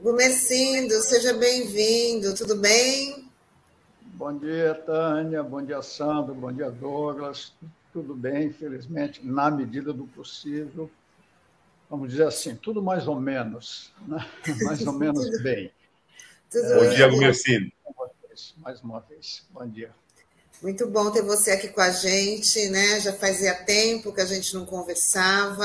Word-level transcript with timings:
Gumercindo, 0.00 0.94
seja 1.02 1.34
bem-vindo, 1.34 2.34
tudo 2.36 2.56
bem? 2.56 3.28
Bom 4.00 4.38
dia, 4.38 4.74
Tânia, 4.74 5.42
bom 5.42 5.60
dia, 5.60 5.82
Sandro, 5.82 6.34
bom 6.34 6.52
dia, 6.52 6.70
Douglas. 6.70 7.52
Tudo 7.92 8.14
bem, 8.14 8.46
infelizmente, 8.46 9.26
na 9.26 9.50
medida 9.50 9.92
do 9.92 10.04
possível. 10.06 10.88
Vamos 11.90 12.10
dizer 12.10 12.26
assim, 12.26 12.54
tudo 12.54 12.82
mais 12.82 13.08
ou 13.08 13.18
menos, 13.18 13.92
né? 14.06 14.26
mais 14.62 14.86
ou 14.86 14.92
menos 14.92 15.42
bem. 15.42 15.72
Tudo 16.50 16.74
bom 16.74 16.90
dia, 16.94 17.08
Gumercindo. 17.08 17.72
Mais 18.58 18.80
uma 18.82 19.00
vez, 19.00 19.44
bom 19.50 19.66
dia. 19.66 19.90
Muito 20.60 20.86
bom 20.86 21.10
ter 21.10 21.22
você 21.22 21.52
aqui 21.52 21.68
com 21.68 21.80
a 21.80 21.90
gente, 21.90 22.68
né? 22.68 23.00
Já 23.00 23.12
fazia 23.12 23.54
tempo 23.54 24.12
que 24.12 24.20
a 24.20 24.26
gente 24.26 24.52
não 24.54 24.66
conversava. 24.66 25.64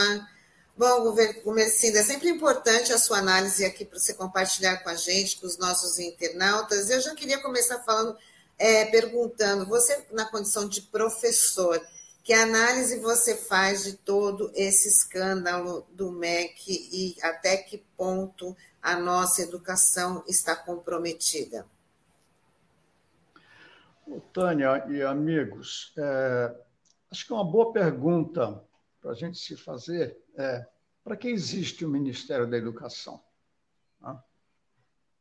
Bom, 0.77 1.13
Gumercindo, 1.43 1.97
é 1.97 2.03
sempre 2.03 2.29
importante 2.29 2.93
a 2.93 2.97
sua 2.97 3.17
análise 3.17 3.65
aqui 3.65 3.85
para 3.85 3.99
você 3.99 4.13
compartilhar 4.13 4.77
com 4.77 4.89
a 4.89 4.95
gente, 4.95 5.39
com 5.39 5.45
os 5.45 5.57
nossos 5.57 5.99
internautas. 5.99 6.89
Eu 6.89 7.01
já 7.01 7.13
queria 7.13 7.39
começar 7.41 7.79
falando, 7.79 8.17
é, 8.57 8.85
perguntando, 8.85 9.65
você 9.67 10.05
na 10.11 10.25
condição 10.25 10.67
de 10.67 10.81
professor, 10.83 11.81
que 12.23 12.33
análise 12.33 12.99
você 12.99 13.35
faz 13.35 13.83
de 13.83 13.97
todo 13.97 14.51
esse 14.55 14.87
escândalo 14.87 15.85
do 15.91 16.11
MEC 16.11 16.89
e 16.91 17.15
até 17.21 17.57
que 17.57 17.83
ponto 17.97 18.55
a 18.81 18.97
nossa 18.97 19.41
educação 19.41 20.23
está 20.27 20.55
comprometida? 20.55 21.65
Tânia 24.31 24.85
e 24.89 25.01
amigos, 25.01 25.93
é, 25.97 26.55
acho 27.11 27.25
que 27.25 27.33
é 27.33 27.35
uma 27.35 27.49
boa 27.49 27.73
pergunta 27.73 28.63
para 29.01 29.11
a 29.11 29.15
gente 29.15 29.37
se 29.37 29.57
fazer 29.57 30.17
é 30.35 30.65
para 31.03 31.17
que 31.17 31.27
existe 31.27 31.83
o 31.83 31.89
Ministério 31.89 32.49
da 32.49 32.57
Educação? 32.57 33.21
O 34.01 34.17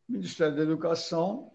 Ministério 0.09 0.55
da 0.55 0.63
Educação 0.63 1.53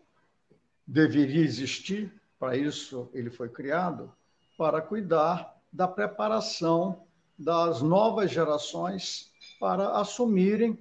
deveria 0.85 1.43
existir, 1.43 2.13
para 2.37 2.57
isso 2.57 3.09
ele 3.13 3.29
foi 3.29 3.49
criado, 3.49 4.13
para 4.57 4.81
cuidar 4.81 5.55
da 5.71 5.87
preparação 5.87 7.05
das 7.37 7.81
novas 7.81 8.31
gerações 8.31 9.31
para 9.59 9.99
assumirem 9.99 10.77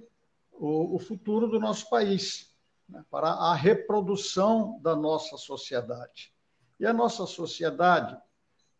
o, 0.51 0.95
o 0.95 0.99
futuro 0.99 1.47
do 1.47 1.59
nosso 1.59 1.87
país, 1.89 2.51
né? 2.89 3.05
para 3.11 3.29
a 3.29 3.53
reprodução 3.53 4.79
da 4.81 4.95
nossa 4.95 5.37
sociedade. 5.37 6.33
E 6.79 6.85
a 6.85 6.93
nossa 6.93 7.25
sociedade, 7.27 8.17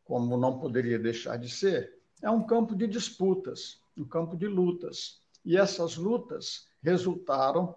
como 0.03 0.35
não 0.37 0.59
poderia 0.59 0.97
deixar 0.97 1.37
de 1.37 1.49
ser, 1.49 1.99
é 2.21 2.29
um 2.31 2.43
campo 2.43 2.75
de 2.75 2.87
disputas, 2.87 3.79
um 3.95 4.05
campo 4.05 4.35
de 4.35 4.47
lutas. 4.47 5.21
E 5.45 5.55
essas 5.55 5.95
lutas 5.95 6.67
resultaram 6.81 7.75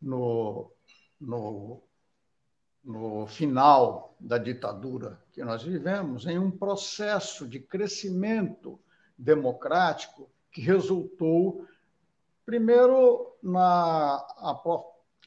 no, 0.00 0.72
no, 1.20 1.82
no 2.84 3.26
final 3.26 4.14
da 4.18 4.38
ditadura 4.38 5.20
que 5.32 5.42
nós 5.44 5.62
vivemos 5.62 6.26
em 6.26 6.38
um 6.38 6.50
processo 6.50 7.46
de 7.46 7.60
crescimento 7.60 8.78
democrático 9.16 10.30
que 10.50 10.60
resultou, 10.60 11.66
primeiro, 12.44 13.36
na, 13.42 14.24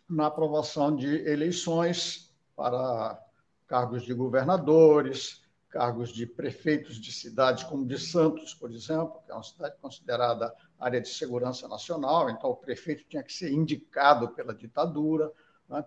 na 0.10 0.28
aprovação 0.28 0.96
de 0.96 1.28
eleições 1.28 2.34
para 2.56 3.20
cargos 3.68 4.04
de 4.04 4.14
governadores, 4.14 5.44
cargos 5.70 6.14
de 6.14 6.28
prefeitos 6.28 7.02
de 7.02 7.12
cidades 7.12 7.64
como 7.64 7.86
de 7.86 7.98
Santos, 7.98 8.54
por 8.54 8.72
exemplo, 8.72 9.22
que 9.26 9.32
é 9.32 9.34
uma 9.34 9.44
cidade 9.44 9.76
considerada 9.82 10.54
área 10.80 11.02
de 11.02 11.10
segurança 11.10 11.68
nacional, 11.68 12.30
então 12.30 12.52
o 12.52 12.56
prefeito 12.56 13.06
tinha 13.10 13.24
que 13.24 13.34
ser 13.34 13.52
indicado 13.52 14.30
pela 14.30 14.54
ditadura. 14.54 15.32
Né? 15.68 15.84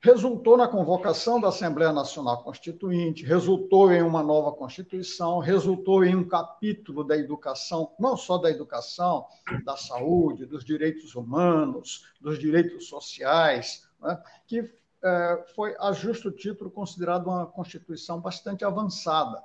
Resultou 0.00 0.56
na 0.56 0.68
convocação 0.68 1.40
da 1.40 1.48
Assembleia 1.48 1.92
Nacional 1.92 2.44
Constituinte, 2.44 3.24
resultou 3.24 3.90
em 3.90 4.00
uma 4.00 4.22
nova 4.22 4.52
Constituição, 4.52 5.40
resultou 5.40 6.04
em 6.04 6.14
um 6.14 6.26
capítulo 6.26 7.02
da 7.02 7.16
educação, 7.16 7.92
não 7.98 8.16
só 8.16 8.38
da 8.38 8.48
educação, 8.48 9.26
da 9.64 9.76
saúde, 9.76 10.46
dos 10.46 10.64
direitos 10.64 11.16
humanos, 11.16 12.06
dos 12.20 12.38
direitos 12.38 12.86
sociais, 12.86 13.88
né? 14.00 14.22
que 14.46 14.70
é, 15.02 15.44
foi, 15.56 15.74
a 15.80 15.90
justo 15.90 16.30
título, 16.30 16.70
considerado 16.70 17.26
uma 17.26 17.46
Constituição 17.46 18.20
bastante 18.20 18.64
avançada. 18.64 19.42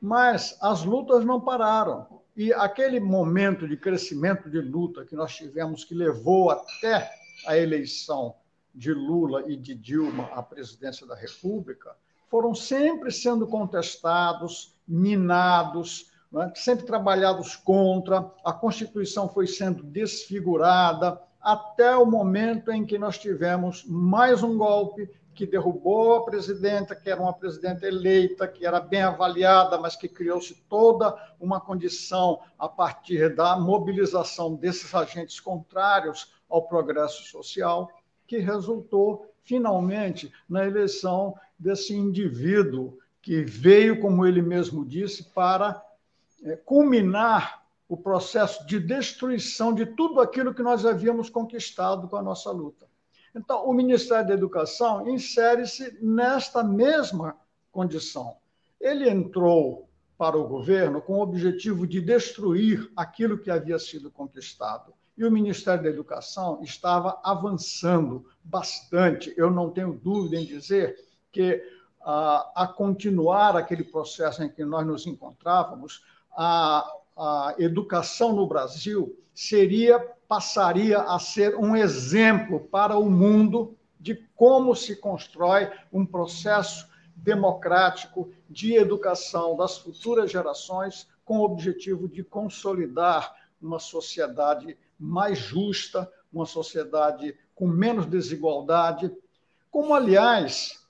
Mas 0.00 0.58
as 0.60 0.82
lutas 0.84 1.24
não 1.24 1.40
pararam. 1.40 2.20
E 2.36 2.52
aquele 2.52 2.98
momento 2.98 3.68
de 3.68 3.76
crescimento 3.76 4.50
de 4.50 4.60
luta 4.60 5.04
que 5.04 5.14
nós 5.14 5.36
tivemos, 5.36 5.84
que 5.84 5.94
levou 5.94 6.50
até 6.50 7.08
a 7.46 7.56
eleição 7.56 8.34
de 8.76 8.92
Lula 8.92 9.50
e 9.50 9.56
de 9.56 9.74
Dilma 9.74 10.24
à 10.34 10.42
presidência 10.42 11.06
da 11.06 11.16
República, 11.16 11.96
foram 12.28 12.54
sempre 12.54 13.10
sendo 13.10 13.46
contestados, 13.46 14.76
minados, 14.86 16.12
é? 16.36 16.52
sempre 16.54 16.84
trabalhados 16.84 17.56
contra, 17.56 18.30
a 18.44 18.52
Constituição 18.52 19.28
foi 19.28 19.46
sendo 19.46 19.82
desfigurada, 19.82 21.20
até 21.40 21.96
o 21.96 22.04
momento 22.04 22.70
em 22.70 22.84
que 22.84 22.98
nós 22.98 23.16
tivemos 23.16 23.84
mais 23.86 24.42
um 24.42 24.58
golpe 24.58 25.08
que 25.32 25.46
derrubou 25.46 26.16
a 26.16 26.24
presidenta, 26.24 26.96
que 26.96 27.08
era 27.08 27.20
uma 27.20 27.32
presidenta 27.32 27.86
eleita, 27.86 28.48
que 28.48 28.66
era 28.66 28.80
bem 28.80 29.02
avaliada, 29.02 29.78
mas 29.78 29.94
que 29.94 30.08
criou-se 30.08 30.54
toda 30.68 31.14
uma 31.38 31.60
condição 31.60 32.40
a 32.58 32.68
partir 32.68 33.34
da 33.34 33.56
mobilização 33.56 34.54
desses 34.54 34.92
agentes 34.94 35.38
contrários 35.38 36.34
ao 36.48 36.66
progresso 36.66 37.22
social, 37.24 37.90
que 38.26 38.38
resultou 38.38 39.32
finalmente 39.42 40.32
na 40.48 40.66
eleição 40.66 41.34
desse 41.58 41.94
indivíduo 41.94 42.98
que 43.22 43.42
veio, 43.42 44.00
como 44.00 44.26
ele 44.26 44.42
mesmo 44.42 44.84
disse, 44.84 45.24
para 45.24 45.82
é, 46.42 46.56
culminar 46.56 47.64
o 47.88 47.96
processo 47.96 48.66
de 48.66 48.80
destruição 48.80 49.72
de 49.72 49.86
tudo 49.86 50.20
aquilo 50.20 50.54
que 50.54 50.62
nós 50.62 50.84
havíamos 50.84 51.30
conquistado 51.30 52.08
com 52.08 52.16
a 52.16 52.22
nossa 52.22 52.50
luta. 52.50 52.86
Então, 53.34 53.66
o 53.66 53.72
Ministério 53.72 54.26
da 54.26 54.34
Educação 54.34 55.08
insere-se 55.08 55.98
nesta 56.02 56.64
mesma 56.64 57.36
condição. 57.70 58.36
Ele 58.80 59.08
entrou 59.08 59.88
para 60.16 60.36
o 60.36 60.48
governo 60.48 61.02
com 61.02 61.18
o 61.18 61.22
objetivo 61.22 61.86
de 61.86 62.00
destruir 62.00 62.90
aquilo 62.96 63.38
que 63.38 63.50
havia 63.50 63.78
sido 63.78 64.10
conquistado. 64.10 64.94
E 65.16 65.24
o 65.24 65.30
Ministério 65.30 65.82
da 65.82 65.88
Educação 65.88 66.60
estava 66.62 67.20
avançando 67.24 68.26
bastante. 68.44 69.32
Eu 69.36 69.50
não 69.50 69.70
tenho 69.70 69.94
dúvida 69.94 70.36
em 70.36 70.44
dizer 70.44 70.96
que, 71.32 71.62
a, 72.02 72.72
continuar 72.76 73.56
aquele 73.56 73.84
processo 73.84 74.42
em 74.42 74.48
que 74.48 74.64
nós 74.64 74.86
nos 74.86 75.06
encontrávamos, 75.06 76.04
a, 76.36 76.86
a 77.16 77.54
educação 77.58 78.34
no 78.34 78.46
Brasil 78.46 79.18
seria 79.34 79.98
passaria 80.28 80.98
a 80.98 81.18
ser 81.18 81.56
um 81.56 81.76
exemplo 81.76 82.60
para 82.60 82.96
o 82.98 83.08
mundo 83.08 83.76
de 83.98 84.14
como 84.34 84.74
se 84.74 84.96
constrói 84.96 85.70
um 85.92 86.04
processo 86.04 86.88
democrático 87.14 88.30
de 88.48 88.74
educação 88.74 89.56
das 89.56 89.78
futuras 89.78 90.30
gerações 90.30 91.08
com 91.24 91.38
o 91.38 91.44
objetivo 91.44 92.08
de 92.08 92.22
consolidar 92.22 93.34
uma 93.60 93.78
sociedade 93.78 94.76
mais 94.98 95.38
justa, 95.38 96.10
uma 96.32 96.46
sociedade 96.46 97.36
com 97.54 97.66
menos 97.66 98.06
desigualdade, 98.06 99.10
como 99.70 99.94
aliás 99.94 100.86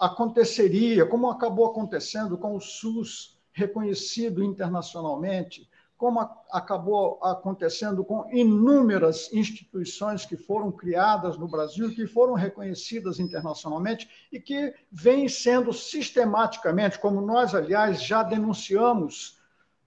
aconteceria, 0.00 1.06
como 1.06 1.30
acabou 1.30 1.66
acontecendo 1.66 2.36
com 2.36 2.56
o 2.56 2.60
SUS 2.60 3.38
reconhecido 3.52 4.42
internacionalmente, 4.42 5.68
como 5.96 6.18
acabou 6.50 7.22
acontecendo 7.22 8.02
com 8.02 8.26
inúmeras 8.32 9.30
instituições 9.34 10.24
que 10.24 10.34
foram 10.34 10.72
criadas 10.72 11.36
no 11.36 11.46
Brasil, 11.46 11.94
que 11.94 12.06
foram 12.06 12.32
reconhecidas 12.32 13.20
internacionalmente 13.20 14.08
e 14.32 14.40
que 14.40 14.74
vêm 14.90 15.28
sendo 15.28 15.74
sistematicamente, 15.74 16.98
como 16.98 17.20
nós, 17.20 17.54
aliás, 17.54 18.02
já 18.02 18.22
denunciamos, 18.22 19.38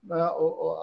né, 0.04 0.22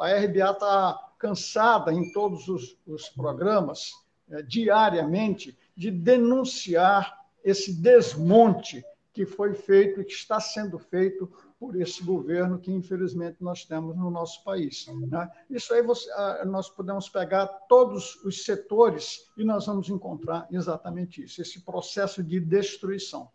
a 0.01 0.07
RBA 0.25 0.51
está 0.51 1.10
cansada 1.21 1.93
em 1.93 2.11
todos 2.11 2.47
os, 2.47 2.75
os 2.87 3.07
programas, 3.09 3.91
é, 4.27 4.41
diariamente, 4.41 5.55
de 5.77 5.91
denunciar 5.91 7.15
esse 7.43 7.71
desmonte 7.79 8.83
que 9.13 9.23
foi 9.23 9.53
feito 9.53 10.01
e 10.01 10.05
que 10.05 10.13
está 10.13 10.39
sendo 10.39 10.79
feito 10.79 11.31
por 11.59 11.79
esse 11.79 12.03
governo 12.03 12.57
que, 12.57 12.71
infelizmente, 12.71 13.37
nós 13.39 13.63
temos 13.65 13.95
no 13.95 14.09
nosso 14.09 14.43
país. 14.43 14.87
Né? 14.87 15.29
Isso 15.47 15.71
aí 15.75 15.83
você, 15.83 16.09
ah, 16.13 16.43
nós 16.43 16.69
podemos 16.69 17.07
pegar 17.07 17.45
todos 17.69 18.15
os 18.23 18.43
setores 18.43 19.29
e 19.37 19.43
nós 19.43 19.67
vamos 19.67 19.89
encontrar 19.89 20.47
exatamente 20.49 21.23
isso, 21.23 21.39
esse 21.39 21.61
processo 21.61 22.23
de 22.23 22.39
destruição. 22.39 23.29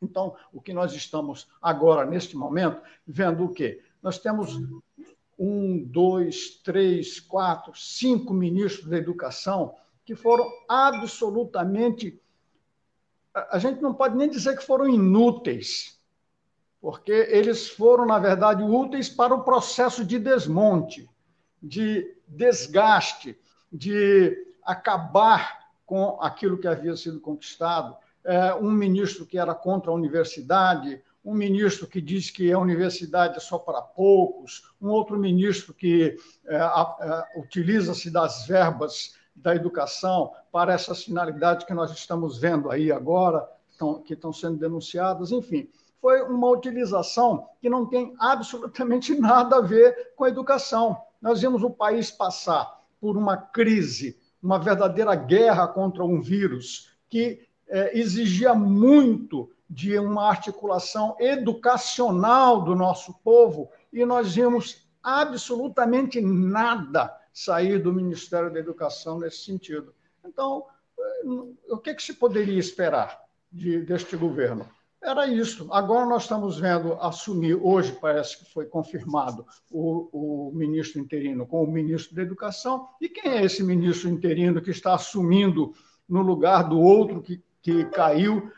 Então, 0.00 0.34
o 0.50 0.62
que 0.62 0.72
nós 0.72 0.94
estamos 0.94 1.46
agora, 1.60 2.08
neste 2.08 2.36
momento, 2.36 2.80
vendo 3.06 3.44
o 3.44 3.52
quê? 3.52 3.82
Nós 4.02 4.18
temos 4.18 4.56
um, 5.38 5.84
dois, 5.84 6.60
três, 6.64 7.20
quatro, 7.20 7.72
cinco 7.76 8.34
ministros 8.34 8.88
da 8.88 8.96
educação 8.96 9.74
que 10.04 10.14
foram 10.14 10.50
absolutamente. 10.68 12.20
A 13.50 13.58
gente 13.58 13.80
não 13.80 13.94
pode 13.94 14.16
nem 14.16 14.28
dizer 14.28 14.56
que 14.56 14.64
foram 14.64 14.88
inúteis, 14.88 16.00
porque 16.80 17.12
eles 17.12 17.68
foram, 17.68 18.06
na 18.06 18.18
verdade, 18.18 18.62
úteis 18.62 19.08
para 19.08 19.34
o 19.34 19.44
processo 19.44 20.04
de 20.04 20.18
desmonte, 20.18 21.08
de 21.62 22.16
desgaste, 22.26 23.38
de 23.72 24.34
acabar 24.62 25.70
com 25.86 26.18
aquilo 26.20 26.58
que 26.58 26.66
havia 26.66 26.96
sido 26.96 27.20
conquistado. 27.20 27.96
É, 28.24 28.54
um 28.54 28.70
ministro 28.70 29.24
que 29.24 29.38
era 29.38 29.54
contra 29.54 29.90
a 29.90 29.94
universidade, 29.94 31.02
um 31.28 31.34
ministro 31.34 31.86
que 31.86 32.00
diz 32.00 32.30
que 32.30 32.50
a 32.50 32.58
universidade 32.58 33.36
é 33.36 33.40
só 33.40 33.58
para 33.58 33.82
poucos, 33.82 34.72
um 34.80 34.88
outro 34.88 35.18
ministro 35.18 35.74
que 35.74 36.16
é, 36.46 36.56
é, 36.56 37.38
utiliza-se 37.38 38.10
das 38.10 38.46
verbas 38.46 39.14
da 39.36 39.54
educação 39.54 40.32
para 40.50 40.72
essas 40.72 41.04
finalidades 41.04 41.66
que 41.66 41.74
nós 41.74 41.92
estamos 41.92 42.38
vendo 42.38 42.70
aí 42.70 42.90
agora, 42.90 43.46
que 44.06 44.14
estão 44.14 44.32
sendo 44.32 44.56
denunciadas, 44.56 45.30
enfim 45.30 45.68
foi 46.00 46.22
uma 46.22 46.48
utilização 46.48 47.48
que 47.60 47.68
não 47.68 47.84
tem 47.84 48.14
absolutamente 48.20 49.14
nada 49.18 49.56
a 49.56 49.60
ver 49.60 50.12
com 50.14 50.24
a 50.24 50.28
educação. 50.28 50.96
Nós 51.20 51.40
vimos 51.40 51.62
o 51.62 51.70
país 51.70 52.08
passar 52.08 52.82
por 53.00 53.16
uma 53.16 53.36
crise, 53.36 54.16
uma 54.40 54.58
verdadeira 54.60 55.16
guerra 55.16 55.66
contra 55.66 56.04
um 56.04 56.20
vírus 56.20 56.96
que 57.10 57.46
é, 57.66 57.98
exigia 57.98 58.54
muito 58.54 59.50
de 59.68 59.98
uma 59.98 60.28
articulação 60.28 61.16
educacional 61.18 62.62
do 62.62 62.74
nosso 62.74 63.14
povo 63.22 63.70
e 63.92 64.04
nós 64.04 64.34
vimos 64.34 64.88
absolutamente 65.02 66.20
nada 66.20 67.14
sair 67.32 67.78
do 67.78 67.92
Ministério 67.92 68.52
da 68.52 68.58
Educação 68.58 69.18
nesse 69.18 69.44
sentido. 69.44 69.94
Então, 70.24 70.64
eh, 70.98 71.24
o 71.70 71.78
que, 71.78 71.94
que 71.94 72.02
se 72.02 72.14
poderia 72.14 72.58
esperar 72.58 73.20
de, 73.52 73.82
deste 73.82 74.16
governo? 74.16 74.66
Era 75.02 75.26
isso. 75.28 75.68
Agora 75.70 76.04
nós 76.04 76.22
estamos 76.22 76.58
vendo 76.58 76.94
assumir, 76.94 77.54
hoje 77.54 77.96
parece 78.00 78.38
que 78.38 78.52
foi 78.52 78.66
confirmado, 78.66 79.46
o, 79.70 80.48
o, 80.48 80.52
ministro 80.52 81.00
interino 81.00 81.46
com 81.46 81.62
o 81.62 81.70
ministro 81.70 82.16
da 82.16 82.22
Educação. 82.22 82.88
E 83.00 83.08
quem 83.08 83.30
é 83.32 83.44
esse 83.44 83.62
ministro 83.62 84.08
interino 84.10 84.60
que 84.60 84.70
está 84.70 84.94
assumindo 84.94 85.72
no 86.08 86.22
lugar 86.22 86.68
do 86.68 86.80
outro 86.80 87.22
que, 87.22 87.40
que 87.62 87.84
caiu 87.84 88.50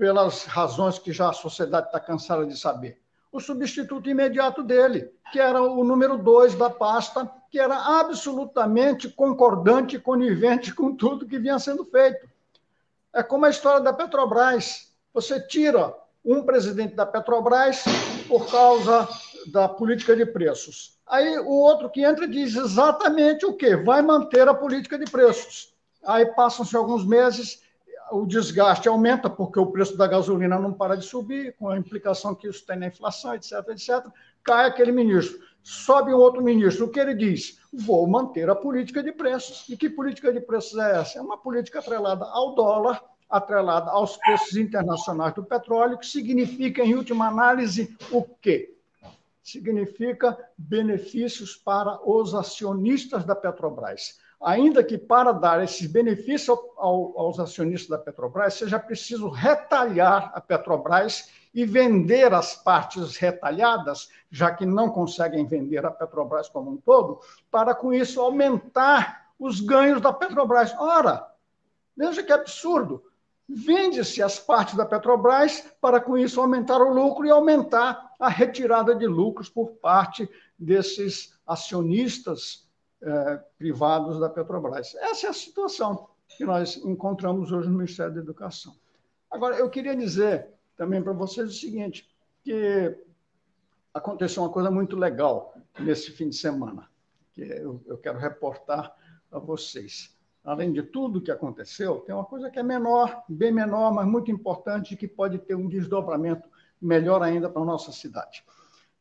pelas 0.00 0.46
razões 0.46 0.98
que 0.98 1.12
já 1.12 1.28
a 1.28 1.34
sociedade 1.34 1.88
está 1.88 2.00
cansada 2.00 2.46
de 2.46 2.58
saber? 2.58 2.98
O 3.30 3.38
substituto 3.38 4.08
imediato 4.08 4.62
dele, 4.62 5.12
que 5.30 5.38
era 5.38 5.62
o 5.62 5.84
número 5.84 6.16
dois 6.16 6.54
da 6.54 6.70
pasta, 6.70 7.30
que 7.50 7.60
era 7.60 7.76
absolutamente 8.00 9.10
concordante 9.10 9.96
e 9.96 10.00
conivente 10.00 10.74
com 10.74 10.96
tudo 10.96 11.26
que 11.26 11.38
vinha 11.38 11.58
sendo 11.58 11.84
feito. 11.84 12.26
É 13.12 13.22
como 13.22 13.44
a 13.44 13.50
história 13.50 13.82
da 13.82 13.92
Petrobras 13.92 14.90
você 15.12 15.38
tira 15.38 15.94
um 16.24 16.44
presidente 16.44 16.94
da 16.94 17.04
Petrobras 17.04 17.84
por 18.26 18.50
causa 18.50 19.06
da 19.52 19.68
política 19.68 20.16
de 20.16 20.24
preços. 20.24 20.98
Aí 21.06 21.38
o 21.40 21.50
outro 21.50 21.90
que 21.90 22.02
entra 22.02 22.26
diz 22.26 22.56
exatamente 22.56 23.44
o 23.44 23.52
quê? 23.52 23.76
Vai 23.76 24.00
manter 24.00 24.48
a 24.48 24.54
política 24.54 24.98
de 24.98 25.10
preços. 25.10 25.74
Aí 26.06 26.24
passam-se 26.24 26.74
alguns 26.74 27.04
meses, 27.06 27.62
o 28.10 28.26
desgaste 28.26 28.88
aumenta, 28.88 29.30
porque 29.30 29.58
o 29.58 29.66
preço 29.66 29.96
da 29.96 30.06
gasolina 30.06 30.58
não 30.58 30.72
para 30.72 30.96
de 30.96 31.04
subir, 31.04 31.54
com 31.56 31.68
a 31.68 31.78
implicação 31.78 32.34
que 32.34 32.48
isso 32.48 32.64
tem 32.66 32.78
na 32.78 32.86
inflação, 32.86 33.34
etc, 33.34 33.52
etc. 33.68 34.06
Cai 34.42 34.66
aquele 34.66 34.92
ministro. 34.92 35.38
Sobe 35.62 36.12
um 36.12 36.16
outro 36.16 36.42
ministro. 36.42 36.86
O 36.86 36.90
que 36.90 36.98
ele 36.98 37.14
diz? 37.14 37.58
Vou 37.72 38.06
manter 38.06 38.48
a 38.48 38.54
política 38.54 39.02
de 39.02 39.12
preços. 39.12 39.68
E 39.68 39.76
que 39.76 39.88
política 39.90 40.32
de 40.32 40.40
preços 40.40 40.78
é 40.78 41.00
essa? 41.00 41.18
É 41.18 41.22
uma 41.22 41.38
política 41.38 41.78
atrelada 41.78 42.24
ao 42.24 42.54
dólar, 42.54 43.02
atrelada 43.28 43.90
aos 43.90 44.16
preços 44.16 44.56
internacionais 44.56 45.34
do 45.34 45.44
petróleo, 45.44 45.98
que 45.98 46.06
significa, 46.06 46.82
em 46.82 46.94
última 46.94 47.28
análise, 47.28 47.96
o 48.10 48.22
quê? 48.22 48.76
Significa 49.42 50.36
benefícios 50.56 51.56
para 51.56 52.00
os 52.08 52.34
acionistas 52.34 53.24
da 53.24 53.34
Petrobras. 53.36 54.18
Ainda 54.42 54.82
que 54.82 54.96
para 54.96 55.32
dar 55.32 55.62
esses 55.62 55.86
benefícios 55.86 56.58
aos 56.78 57.38
acionistas 57.38 57.90
da 57.90 57.98
Petrobras, 57.98 58.54
seja 58.54 58.78
preciso 58.78 59.28
retalhar 59.28 60.32
a 60.34 60.40
Petrobras 60.40 61.30
e 61.52 61.66
vender 61.66 62.32
as 62.32 62.54
partes 62.54 63.16
retalhadas, 63.16 64.08
já 64.30 64.50
que 64.50 64.64
não 64.64 64.88
conseguem 64.88 65.44
vender 65.44 65.84
a 65.84 65.90
Petrobras 65.90 66.48
como 66.48 66.70
um 66.70 66.76
todo, 66.78 67.20
para 67.50 67.74
com 67.74 67.92
isso 67.92 68.18
aumentar 68.18 69.30
os 69.38 69.60
ganhos 69.60 70.00
da 70.00 70.12
Petrobras. 70.12 70.74
Ora, 70.78 71.28
veja 71.94 72.22
que 72.22 72.32
absurdo 72.32 73.04
vende-se 73.46 74.22
as 74.22 74.38
partes 74.38 74.74
da 74.74 74.86
Petrobras 74.86 75.66
para, 75.82 76.00
com 76.00 76.16
isso, 76.16 76.40
aumentar 76.40 76.80
o 76.80 76.94
lucro 76.94 77.26
e 77.26 77.30
aumentar 77.30 78.14
a 78.18 78.28
retirada 78.28 78.94
de 78.94 79.06
lucros 79.06 79.50
por 79.50 79.72
parte 79.72 80.30
desses 80.58 81.38
acionistas 81.46 82.69
eh, 83.02 83.40
privados 83.58 84.18
da 84.20 84.28
Petrobras. 84.28 84.94
Essa 84.96 85.26
é 85.26 85.30
a 85.30 85.34
situação 85.34 86.08
que 86.28 86.44
nós 86.44 86.76
encontramos 86.76 87.52
hoje 87.52 87.68
no 87.68 87.78
Ministério 87.78 88.14
da 88.14 88.20
Educação. 88.20 88.74
Agora, 89.30 89.56
eu 89.56 89.68
queria 89.70 89.96
dizer 89.96 90.48
também 90.76 91.02
para 91.02 91.12
vocês 91.12 91.50
o 91.50 91.52
seguinte, 91.52 92.08
que 92.42 92.96
aconteceu 93.92 94.42
uma 94.42 94.52
coisa 94.52 94.70
muito 94.70 94.96
legal 94.96 95.54
nesse 95.78 96.10
fim 96.10 96.28
de 96.28 96.36
semana, 96.36 96.88
que 97.32 97.42
eu, 97.42 97.98
quero 98.02 98.18
reportar 98.18 98.94
a 99.30 99.38
vocês 99.38 100.18
além 100.44 100.72
de 100.72 100.82
tudo 100.82 101.20
que 101.20 101.30
aconteceu, 101.30 102.00
tem 102.00 102.14
uma 102.14 102.24
coisa 102.24 102.50
que 102.50 102.58
é 102.58 102.62
menor, 102.62 103.22
bem 103.28 103.52
menor, 103.52 103.92
mas 103.92 104.06
muito 104.06 104.30
importante, 104.30 104.96
que 104.96 105.06
pode 105.06 105.38
ter 105.38 105.54
um 105.54 105.68
desdobramento 105.68 106.48
melhor 106.80 107.22
ainda 107.22 107.48
para 107.48 107.62
a 107.62 107.64
nossa 107.64 107.92
cidade. 107.92 108.44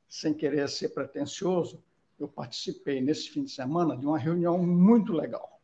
Sem 0.08 0.34
querer 0.34 0.68
ser 0.68 0.90
pretensioso, 0.90 1.82
eu 2.20 2.28
participei 2.28 3.02
nesse 3.02 3.30
fim 3.30 3.44
de 3.44 3.52
semana 3.52 3.96
de 3.96 4.06
uma 4.06 4.18
reunião 4.18 4.58
muito 4.58 5.14
legal. 5.14 5.60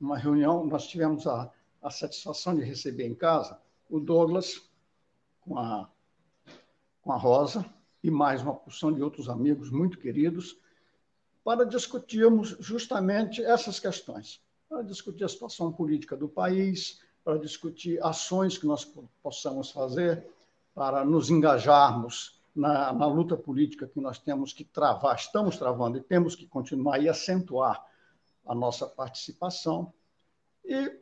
Uma 0.00 0.18
reunião, 0.18 0.66
nós 0.66 0.86
tivemos 0.86 1.26
a, 1.26 1.50
a 1.80 1.90
satisfação 1.90 2.54
de 2.54 2.62
receber 2.62 3.06
em 3.06 3.14
casa 3.14 3.60
o 3.88 4.00
Douglas 4.00 4.68
com 5.40 5.58
a, 5.58 5.88
com 7.02 7.12
a 7.12 7.16
Rosa 7.16 7.64
e 8.02 8.10
mais 8.10 8.42
uma 8.42 8.54
porção 8.54 8.92
de 8.92 9.02
outros 9.02 9.28
amigos 9.28 9.70
muito 9.70 9.98
queridos 9.98 10.58
para 11.44 11.64
discutirmos 11.64 12.56
justamente 12.58 13.42
essas 13.44 13.78
questões 13.78 14.42
para 14.74 14.82
discutir 14.82 15.22
a 15.22 15.28
situação 15.28 15.72
política 15.72 16.16
do 16.16 16.28
país, 16.28 17.00
para 17.22 17.38
discutir 17.38 18.02
ações 18.02 18.58
que 18.58 18.66
nós 18.66 18.84
possamos 19.22 19.70
fazer 19.70 20.26
para 20.74 21.04
nos 21.04 21.30
engajarmos 21.30 22.33
na, 22.54 22.92
na, 22.92 23.06
luta 23.06 23.36
política 23.36 23.86
que 23.86 24.00
nós 24.00 24.18
temos 24.18 24.52
que 24.52 24.64
travar, 24.64 25.16
estamos 25.16 25.56
travando 25.56 25.98
e 25.98 26.02
temos 26.02 26.36
que 26.36 26.46
continuar 26.46 27.02
e 27.02 27.08
acentuar 27.08 27.84
a 28.46 28.54
nossa 28.54 28.86
participação. 28.86 29.92
E, 30.64 31.00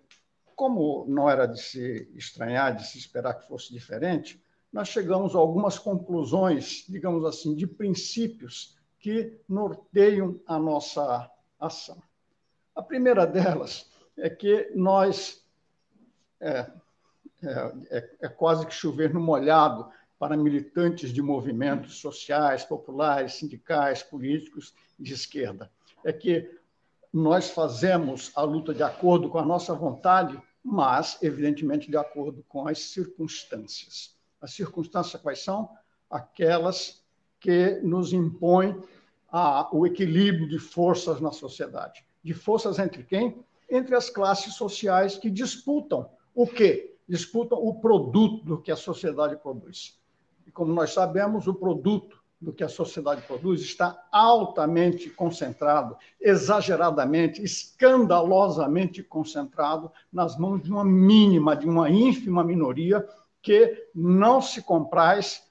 como 0.56 1.04
não 1.08 1.28
era 1.28 1.46
de 1.46 1.60
se 1.60 2.10
estranhar, 2.14 2.74
de 2.74 2.86
se 2.86 2.98
esperar 2.98 3.34
que 3.34 3.48
fosse 3.48 3.72
diferente, 3.72 4.42
nós 4.72 4.88
chegamos 4.88 5.34
a 5.34 5.38
algumas 5.38 5.78
conclusões, 5.78 6.84
digamos 6.88 7.24
assim, 7.24 7.54
de 7.54 7.66
princípios 7.66 8.76
que 8.98 9.38
norteiam 9.48 10.40
a 10.46 10.58
nossa 10.58 11.30
ação. 11.58 12.02
A 12.74 12.82
primeira 12.82 13.26
delas 13.26 13.90
é 14.16 14.30
que 14.30 14.70
nós. 14.74 15.44
É, 16.40 16.70
é, 17.44 18.10
é, 18.20 18.28
quase 18.28 18.64
que 18.64 18.72
chover 18.72 19.12
no 19.12 19.20
molhado 19.20 19.90
para 20.22 20.36
militantes 20.36 21.12
de 21.12 21.20
movimentos 21.20 21.96
sociais, 21.96 22.64
populares, 22.64 23.34
sindicais, 23.34 24.04
políticos 24.04 24.72
de 24.96 25.12
esquerda. 25.12 25.68
É 26.04 26.12
que 26.12 26.48
nós 27.12 27.50
fazemos 27.50 28.30
a 28.36 28.42
luta 28.42 28.72
de 28.72 28.84
acordo 28.84 29.28
com 29.28 29.38
a 29.38 29.44
nossa 29.44 29.74
vontade, 29.74 30.40
mas, 30.62 31.20
evidentemente, 31.20 31.90
de 31.90 31.96
acordo 31.96 32.44
com 32.48 32.68
as 32.68 32.78
circunstâncias. 32.78 34.14
As 34.40 34.52
circunstâncias 34.52 35.20
quais 35.20 35.42
são? 35.42 35.68
Aquelas 36.08 37.02
que 37.40 37.80
nos 37.82 38.12
impõem 38.12 38.80
a, 39.28 39.68
o 39.76 39.84
equilíbrio 39.84 40.48
de 40.48 40.60
forças 40.60 41.20
na 41.20 41.32
sociedade 41.32 42.04
de 42.22 42.32
forças 42.32 42.78
entre 42.78 43.02
quem? 43.02 43.44
Entre 43.68 43.96
as 43.96 44.08
classes 44.08 44.54
sociais 44.54 45.18
que 45.18 45.28
disputam 45.28 46.08
o 46.32 46.46
quê? 46.46 46.94
Disputam 47.08 47.58
o 47.58 47.80
produto 47.80 48.44
do 48.44 48.62
que 48.62 48.70
a 48.70 48.76
sociedade 48.76 49.34
produz. 49.34 50.00
E 50.46 50.50
como 50.50 50.72
nós 50.72 50.92
sabemos, 50.92 51.46
o 51.46 51.54
produto 51.54 52.20
do 52.40 52.52
que 52.52 52.64
a 52.64 52.68
sociedade 52.68 53.22
produz 53.22 53.60
está 53.60 54.04
altamente 54.10 55.08
concentrado, 55.08 55.96
exageradamente, 56.20 57.42
escandalosamente 57.42 59.02
concentrado 59.02 59.92
nas 60.12 60.36
mãos 60.36 60.60
de 60.60 60.70
uma 60.70 60.84
mínima, 60.84 61.54
de 61.54 61.68
uma 61.68 61.88
ínfima 61.88 62.42
minoria 62.42 63.08
que 63.40 63.88
não 63.94 64.42
se 64.42 64.60
compraz 64.60 65.44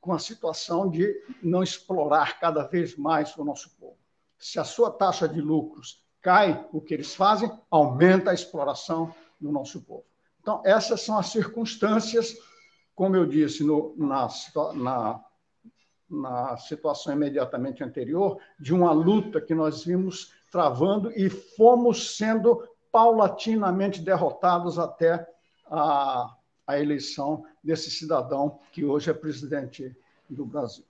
com 0.00 0.12
a 0.12 0.18
situação 0.18 0.88
de 0.88 1.12
não 1.42 1.62
explorar 1.62 2.38
cada 2.38 2.62
vez 2.62 2.96
mais 2.96 3.36
o 3.36 3.44
nosso 3.44 3.70
povo. 3.70 3.98
Se 4.38 4.60
a 4.60 4.64
sua 4.64 4.90
taxa 4.92 5.28
de 5.28 5.40
lucros 5.40 6.04
cai, 6.22 6.66
o 6.72 6.80
que 6.80 6.94
eles 6.94 7.14
fazem 7.14 7.50
aumenta 7.68 8.30
a 8.30 8.34
exploração 8.34 9.12
do 9.40 9.50
nosso 9.50 9.80
povo. 9.82 10.04
Então, 10.40 10.62
essas 10.64 11.02
são 11.02 11.18
as 11.18 11.26
circunstâncias, 11.26 12.36
como 12.98 13.14
eu 13.14 13.24
disse 13.24 13.62
no, 13.62 13.94
na, 13.96 14.28
na 14.74 15.24
na 16.10 16.56
situação 16.56 17.12
imediatamente 17.12 17.84
anterior, 17.84 18.38
de 18.58 18.72
uma 18.74 18.92
luta 18.92 19.40
que 19.42 19.54
nós 19.54 19.84
vimos 19.84 20.32
travando 20.50 21.12
e 21.12 21.28
fomos 21.28 22.16
sendo 22.16 22.66
paulatinamente 22.90 24.00
derrotados 24.00 24.78
até 24.78 25.28
a, 25.70 26.34
a 26.66 26.80
eleição 26.80 27.44
desse 27.62 27.90
cidadão 27.90 28.58
que 28.72 28.84
hoje 28.84 29.10
é 29.10 29.14
presidente 29.14 29.94
do 30.28 30.46
Brasil. 30.46 30.84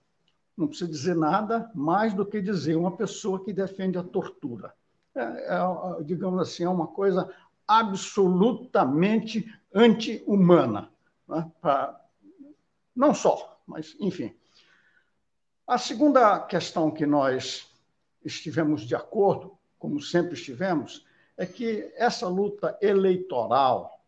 Não 0.55 0.67
precisa 0.67 0.89
dizer 0.89 1.15
nada 1.15 1.69
mais 1.75 2.13
do 2.13 2.25
que 2.25 2.41
dizer 2.41 2.77
uma 2.77 2.95
pessoa 2.95 3.43
que 3.43 3.51
defende 3.51 3.97
a 3.97 4.03
tortura. 4.03 4.73
É, 5.13 5.21
é, 5.21 6.03
digamos 6.03 6.39
assim, 6.39 6.63
é 6.63 6.69
uma 6.69 6.87
coisa 6.87 7.29
absolutamente 7.67 9.53
anti-humana. 9.75 10.89
Né? 11.29 11.49
Não 12.95 13.13
só, 13.13 13.61
mas, 13.65 13.95
enfim. 13.99 14.35
A 15.67 15.77
segunda 15.77 16.39
questão 16.39 16.89
que 16.89 17.05
nós 17.05 17.71
estivemos 18.25 18.81
de 18.81 18.95
acordo, 18.95 19.57
como 19.77 20.01
sempre 20.01 20.33
estivemos, 20.33 21.05
é 21.37 21.45
que 21.45 21.93
essa 21.95 22.27
luta 22.27 22.77
eleitoral 22.81 24.03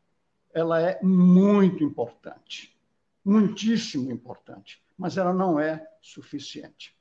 ela 0.54 0.82
é 0.82 1.00
muito 1.02 1.84
importante, 1.84 2.78
muitíssimo 3.24 4.12
importante, 4.12 4.84
mas 4.98 5.16
ela 5.16 5.34
não 5.34 5.60
é 5.60 5.88
suficiente. 6.02 6.98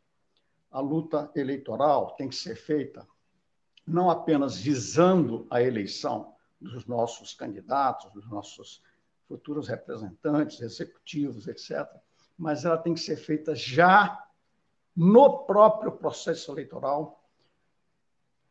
A 0.70 0.78
luta 0.78 1.32
eleitoral 1.34 2.14
tem 2.14 2.28
que 2.28 2.36
ser 2.36 2.54
feita 2.54 3.04
não 3.84 4.08
apenas 4.08 4.56
visando 4.56 5.46
a 5.50 5.60
eleição 5.60 6.34
dos 6.60 6.86
nossos 6.86 7.34
candidatos, 7.34 8.12
dos 8.12 8.28
nossos 8.28 8.82
futuros 9.30 9.68
representantes, 9.68 10.60
executivos, 10.60 11.46
etc., 11.46 11.86
mas 12.36 12.64
ela 12.64 12.76
tem 12.76 12.94
que 12.94 13.00
ser 13.00 13.14
feita 13.14 13.54
já 13.54 14.26
no 14.96 15.44
próprio 15.44 15.92
processo 15.92 16.50
eleitoral, 16.50 17.24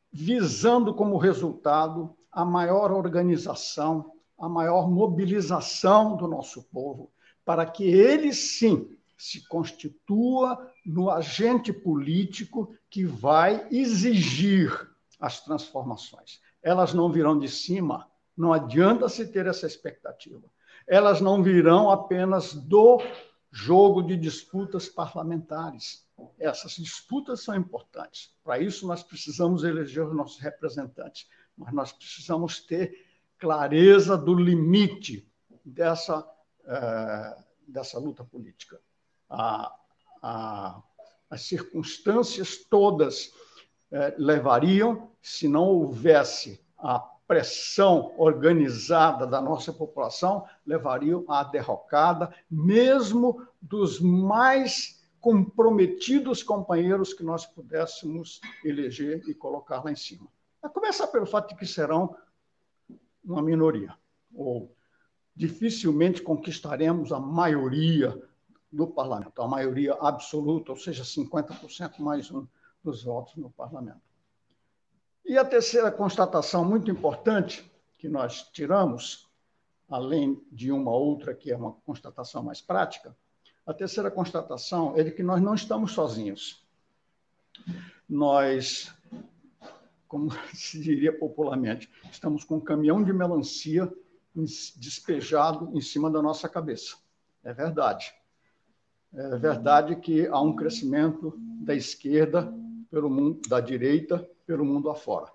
visando 0.10 0.94
como 0.94 1.18
resultado 1.18 2.16
a 2.32 2.46
maior 2.46 2.94
organização, 2.94 4.14
a 4.40 4.48
maior 4.48 4.90
mobilização 4.90 6.16
do 6.16 6.30
nosso 6.30 6.64
povo, 6.64 7.12
para 7.44 7.66
que 7.66 7.84
ele 7.84 8.34
sim 8.34 8.98
se 9.18 9.46
constitua 9.50 10.72
no 10.86 11.10
agente 11.10 11.74
político 11.74 12.74
que 12.90 13.04
vai 13.04 13.68
exigir 13.70 14.90
as 15.20 15.44
transformações. 15.44 16.40
Elas 16.64 16.94
não 16.94 17.12
virão 17.12 17.38
de 17.38 17.50
cima, 17.50 18.08
não 18.38 18.54
adianta 18.54 19.10
se 19.10 19.28
ter 19.28 19.46
essa 19.46 19.68
expectativa. 19.68 20.50
Elas 20.90 21.22
não 21.22 21.42
virão 21.42 21.90
apenas 21.90 22.54
do 22.54 23.02
jogo 23.52 24.02
de 24.02 24.18
disputas 24.18 24.90
parlamentares 24.90 26.10
essas 26.40 26.74
disputas 26.74 27.44
são 27.44 27.56
importantes. 27.56 28.34
Para 28.44 28.60
isso, 28.60 28.88
nós 28.88 29.04
precisamos 29.04 29.64
eleger 29.64 30.06
os 30.06 30.16
nossos 30.16 30.40
representantes, 30.40 31.28
mas 31.58 31.74
nós 31.74 31.92
precisamos 31.92 32.66
ter 32.66 33.06
clareza 33.38 34.18
do 34.18 34.34
limite 34.34 35.28
dessa, 35.64 36.20
uh, 36.20 37.44
dessa 37.68 38.00
luta 38.00 38.24
política. 38.24 38.80
A, 39.30 39.74
a, 40.22 40.84
as 41.30 41.42
circunstâncias 41.44 42.58
todas 42.58 43.28
uh, 43.28 44.14
levariam, 44.18 45.12
se 45.22 45.48
não 45.48 45.66
houvesse 45.66 46.64
a 46.78 47.00
pressão 47.30 48.12
organizada 48.18 49.28
da 49.28 49.40
nossa 49.40 49.72
população, 49.72 50.48
levariam 50.66 51.24
à 51.30 51.44
derrocada, 51.44 52.34
mesmo 52.50 53.46
dos 53.62 54.00
mais 54.00 55.00
comprometidos 55.22 56.42
companheiros 56.42 57.14
que 57.14 57.22
nós 57.22 57.46
pudéssemos 57.46 58.42
eleger 58.66 59.22
e 59.30 59.36
colocar 59.36 59.86
lá 59.86 59.92
em 59.92 59.96
cima. 59.96 60.28
A 60.60 60.68
começar 60.68 61.06
pelo 61.06 61.28
fato 61.28 61.50
de 61.50 61.56
que 61.56 61.68
serão 61.68 62.16
uma 63.24 63.44
minoria, 63.44 63.96
ou 64.34 64.76
dificilmente 65.36 66.24
conquistaremos 66.24 67.12
a 67.12 67.20
maioria 67.20 68.20
do 68.72 68.88
parlamento, 68.88 69.40
a 69.40 69.48
maioria 69.48 69.94
absoluta, 70.02 70.72
ou 70.72 70.78
seja, 70.80 71.04
50% 71.04 72.00
mais 72.00 72.32
um 72.32 72.48
dos 72.84 73.04
votos 73.04 73.36
no 73.36 73.52
parlamento. 73.52 74.09
E 75.26 75.38
a 75.38 75.46
terceira 75.46 75.92
constatação 75.92 76.66
muito 76.66 76.90
importante 76.90 77.70
que 77.98 78.08
nós 78.08 78.44
tiramos, 78.52 79.30
além 79.90 80.42
de 80.52 80.72
uma 80.72 80.92
outra 80.92 81.34
que 81.34 81.52
é 81.52 81.58
uma 81.58 81.74
constatação 81.86 82.42
mais 82.42 82.62
prática, 82.62 83.16
a 83.66 83.74
terceira 83.74 84.10
constatação 84.10 84.96
é 84.98 85.04
de 85.04 85.12
que 85.12 85.22
nós 85.22 85.42
não 85.42 85.54
estamos 85.54 85.92
sozinhos. 85.92 86.66
Nós, 88.08 88.92
como 90.08 90.32
se 90.56 90.82
diria 90.82 91.18
popularmente, 91.18 91.90
estamos 92.12 92.44
com 92.44 92.56
um 92.58 92.62
caminhão 92.62 93.04
de 93.04 93.14
melancia 93.14 93.92
despejado 94.78 95.70
em 95.78 95.82
cima 95.82 96.10
da 96.10 96.22
nossa 96.22 96.48
cabeça. 96.48 96.98
É 97.44 97.54
verdade. 97.54 98.14
É 99.14 99.38
verdade 99.38 99.96
que 99.96 100.28
há 100.28 100.40
um 100.40 100.56
crescimento 100.56 101.34
da 101.38 101.76
esquerda 101.76 102.54
pelo 102.90 103.10
mundo, 103.10 103.42
da 103.48 103.60
direita 103.60 104.28
pelo 104.46 104.66
mundo 104.66 104.90
afora. 104.90 105.32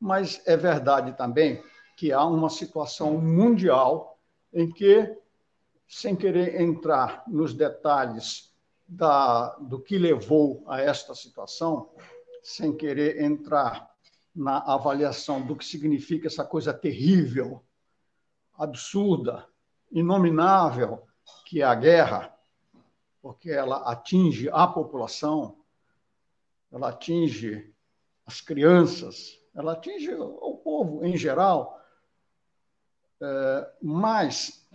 Mas 0.00 0.42
é 0.46 0.56
verdade 0.56 1.16
também 1.16 1.62
que 1.96 2.12
há 2.12 2.24
uma 2.24 2.50
situação 2.50 3.18
mundial 3.18 4.18
em 4.52 4.70
que 4.70 5.16
sem 5.86 6.16
querer 6.16 6.60
entrar 6.60 7.22
nos 7.26 7.54
detalhes 7.54 8.52
da, 8.88 9.50
do 9.56 9.80
que 9.80 9.98
levou 9.98 10.64
a 10.66 10.80
esta 10.80 11.14
situação, 11.14 11.90
sem 12.42 12.74
querer 12.74 13.22
entrar 13.22 13.90
na 14.34 14.58
avaliação 14.58 15.40
do 15.40 15.54
que 15.54 15.64
significa 15.64 16.26
essa 16.26 16.44
coisa 16.44 16.72
terrível, 16.72 17.62
absurda, 18.54 19.46
inominável, 19.90 21.02
que 21.44 21.60
é 21.60 21.64
a 21.64 21.74
guerra, 21.74 22.34
porque 23.20 23.50
ela 23.50 23.90
atinge 23.90 24.48
a 24.50 24.66
população, 24.66 25.61
ela 26.72 26.88
atinge 26.88 27.72
as 28.24 28.40
crianças, 28.40 29.38
ela 29.54 29.72
atinge 29.72 30.12
o 30.14 30.56
povo 30.56 31.04
em 31.04 31.16
geral, 31.16 31.78
é, 33.20 33.72
mas 33.82 34.68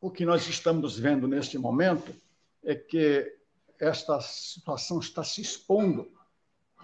o 0.00 0.10
que 0.10 0.24
nós 0.24 0.46
estamos 0.48 0.98
vendo 0.98 1.26
neste 1.28 1.58
momento 1.58 2.14
é 2.62 2.74
que 2.74 3.36
esta 3.78 4.20
situação 4.20 5.00
está 5.00 5.24
se 5.24 5.40
expondo, 5.40 6.10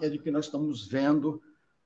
é 0.01 0.09
de 0.09 0.19
que 0.19 0.29
nós 0.29 0.45
estamos 0.45 0.87
vendo 0.87 1.41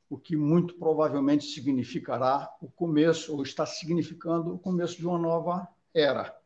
o 0.09 0.17
que 0.17 0.35
muito 0.35 0.73
provavelmente 0.73 1.45
significará 1.45 2.53
o 2.61 2.69
começo, 2.69 3.33
ou 3.33 3.43
está 3.43 3.65
significando 3.65 4.53
o 4.53 4.59
começo 4.59 4.97
de 4.97 5.07
uma 5.07 5.17
nova 5.17 5.67
era, 5.93 6.37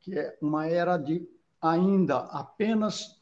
que 0.00 0.18
é 0.18 0.38
uma 0.40 0.66
era 0.66 0.96
de 0.96 1.28
ainda 1.60 2.18
apenas, 2.18 3.20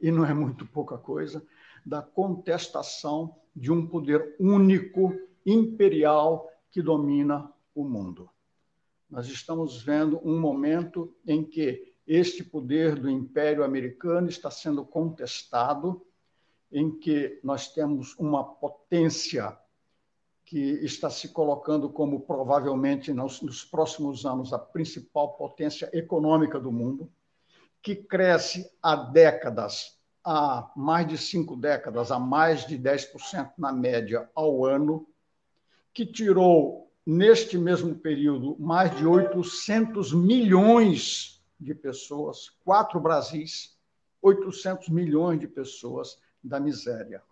e 0.00 0.10
não 0.10 0.24
é 0.24 0.32
muito 0.32 0.64
pouca 0.66 0.96
coisa, 0.96 1.44
da 1.84 2.02
contestação 2.02 3.36
de 3.54 3.72
um 3.72 3.86
poder 3.86 4.36
único, 4.38 5.12
imperial, 5.44 6.50
que 6.70 6.80
domina 6.80 7.52
o 7.74 7.84
mundo. 7.84 8.28
Nós 9.08 9.26
estamos 9.26 9.82
vendo 9.82 10.20
um 10.22 10.38
momento 10.38 11.12
em 11.26 11.42
que 11.42 11.92
este 12.06 12.44
poder 12.44 12.96
do 12.96 13.10
Império 13.10 13.64
Americano 13.64 14.28
está 14.28 14.50
sendo 14.50 14.84
contestado, 14.84 16.04
em 16.70 16.90
que 16.98 17.40
nós 17.42 17.72
temos 17.72 18.16
uma 18.18 18.44
potência 18.44 19.56
que 20.44 20.58
está 20.84 21.08
se 21.08 21.28
colocando 21.28 21.88
como 21.88 22.20
provavelmente 22.20 23.12
nos, 23.12 23.40
nos 23.40 23.64
próximos 23.64 24.26
anos 24.26 24.52
a 24.52 24.58
principal 24.58 25.34
potência 25.34 25.88
econômica 25.92 26.58
do 26.58 26.72
mundo, 26.72 27.08
que 27.82 27.94
cresce 27.96 28.70
há 28.82 28.94
décadas, 28.94 29.98
há 30.24 30.70
mais 30.76 31.08
de 31.08 31.16
cinco 31.16 31.56
décadas, 31.56 32.10
há 32.10 32.18
mais 32.18 32.66
de 32.66 32.78
10% 32.78 33.52
na 33.56 33.72
média 33.72 34.28
ao 34.34 34.64
ano, 34.64 35.06
que 35.92 36.04
tirou 36.04 36.90
neste 37.04 37.58
mesmo 37.58 37.94
período, 37.94 38.56
mais 38.58 38.94
de 38.96 39.06
800 39.06 40.12
milhões 40.12 41.42
de 41.58 41.74
pessoas, 41.74 42.50
quatro 42.64 43.00
Brasis, 43.00 43.76
800 44.22 44.88
milhões 44.90 45.40
de 45.40 45.48
pessoas 45.48 46.18
da 46.42 46.60
miséria. 46.60 47.22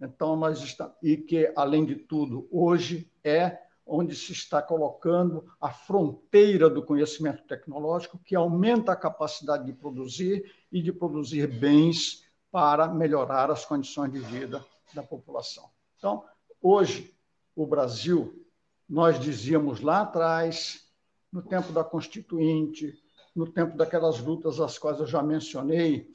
Então, 0.00 0.34
nós 0.34 0.60
estamos. 0.60 0.94
E 1.02 1.16
que, 1.16 1.52
além 1.54 1.84
de 1.84 1.94
tudo, 1.94 2.48
hoje 2.50 3.10
é 3.22 3.58
onde 3.94 4.16
se 4.16 4.32
está 4.32 4.62
colocando 4.62 5.44
a 5.60 5.70
fronteira 5.70 6.70
do 6.70 6.82
conhecimento 6.82 7.42
tecnológico, 7.42 8.18
que 8.24 8.34
aumenta 8.34 8.92
a 8.92 8.96
capacidade 8.96 9.66
de 9.66 9.72
produzir 9.74 10.50
e 10.72 10.80
de 10.80 10.90
produzir 10.90 11.46
bens 11.46 12.24
para 12.50 12.88
melhorar 12.88 13.50
as 13.50 13.66
condições 13.66 14.10
de 14.10 14.18
vida 14.18 14.64
da 14.94 15.02
população. 15.02 15.68
Então, 15.98 16.24
hoje, 16.60 17.14
o 17.54 17.66
Brasil, 17.66 18.46
nós 18.88 19.20
dizíamos 19.20 19.80
lá 19.82 20.00
atrás, 20.00 20.86
no 21.30 21.42
tempo 21.42 21.70
da 21.70 21.84
Constituinte, 21.84 22.98
no 23.36 23.46
tempo 23.46 23.76
daquelas 23.76 24.18
lutas 24.20 24.58
às 24.58 24.78
quais 24.78 25.00
eu 25.00 25.06
já 25.06 25.22
mencionei, 25.22 26.10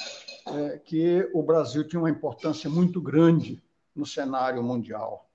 é, 0.47 0.79
que 0.79 1.29
o 1.31 1.43
Brasil 1.43 1.87
tinha 1.87 1.99
uma 1.99 2.09
importância 2.09 2.69
muito 2.69 2.99
grande 2.99 3.61
no 3.95 4.05
cenário 4.05 4.63
mundial, 4.63 5.26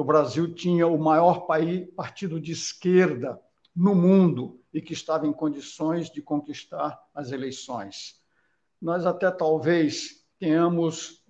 o 0.00 0.04
Brasil 0.04 0.54
tinha 0.54 0.86
o 0.86 0.98
maior 0.98 1.46
país, 1.46 1.86
partido 1.94 2.40
de 2.40 2.52
esquerda 2.52 3.38
no 3.76 3.94
mundo 3.94 4.58
e 4.72 4.80
que 4.80 4.94
estava 4.94 5.26
em 5.26 5.32
condições 5.32 6.10
de 6.10 6.22
conquistar 6.22 6.98
as 7.14 7.32
eleições. 7.32 8.18
Nós 8.80 9.04
até 9.04 9.30
talvez 9.30 10.24
tenhamos, 10.38 11.22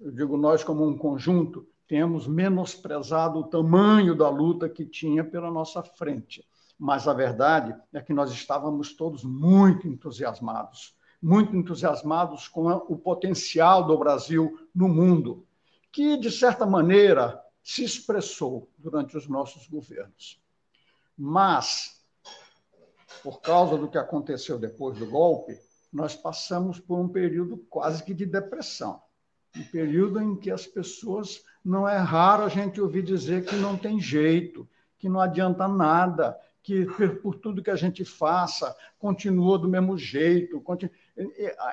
eu 0.00 0.12
digo 0.12 0.36
nós 0.36 0.62
como 0.62 0.86
um 0.86 0.96
conjunto, 0.96 1.66
tenhamos 1.88 2.28
menosprezado 2.28 3.40
o 3.40 3.48
tamanho 3.48 4.14
da 4.14 4.28
luta 4.28 4.68
que 4.68 4.86
tinha 4.86 5.24
pela 5.24 5.50
nossa 5.50 5.82
frente. 5.82 6.46
Mas 6.78 7.08
a 7.08 7.12
verdade 7.12 7.74
é 7.92 8.00
que 8.00 8.14
nós 8.14 8.30
estávamos 8.30 8.94
todos 8.94 9.24
muito 9.24 9.88
entusiasmados, 9.88 10.96
muito 11.20 11.56
entusiasmados 11.56 12.46
com 12.46 12.68
o 12.68 12.96
potencial 12.96 13.84
do 13.84 13.98
Brasil 13.98 14.56
no 14.74 14.88
mundo 14.88 15.44
que, 15.94 16.16
de 16.16 16.28
certa 16.28 16.66
maneira, 16.66 17.40
se 17.64 17.82
expressou 17.82 18.70
durante 18.76 19.16
os 19.16 19.26
nossos 19.26 19.66
governos. 19.66 20.38
Mas, 21.16 22.04
por 23.22 23.40
causa 23.40 23.78
do 23.78 23.88
que 23.88 23.96
aconteceu 23.96 24.58
depois 24.58 24.98
do 24.98 25.06
golpe, 25.06 25.58
nós 25.90 26.14
passamos 26.14 26.78
por 26.78 26.98
um 26.98 27.08
período 27.08 27.56
quase 27.70 28.04
que 28.04 28.12
de 28.12 28.26
depressão. 28.26 29.02
Um 29.56 29.64
período 29.64 30.20
em 30.20 30.36
que 30.36 30.50
as 30.50 30.66
pessoas, 30.66 31.42
não 31.64 31.88
é 31.88 31.96
raro 31.96 32.42
a 32.42 32.48
gente 32.48 32.80
ouvir 32.80 33.02
dizer 33.02 33.46
que 33.46 33.56
não 33.56 33.78
tem 33.78 33.98
jeito, 33.98 34.68
que 34.98 35.08
não 35.08 35.20
adianta 35.20 35.66
nada, 35.66 36.38
que 36.62 36.84
por 37.22 37.36
tudo 37.36 37.62
que 37.62 37.70
a 37.70 37.76
gente 37.76 38.04
faça, 38.04 38.76
continua 38.98 39.58
do 39.58 39.68
mesmo 39.68 39.96
jeito. 39.96 40.62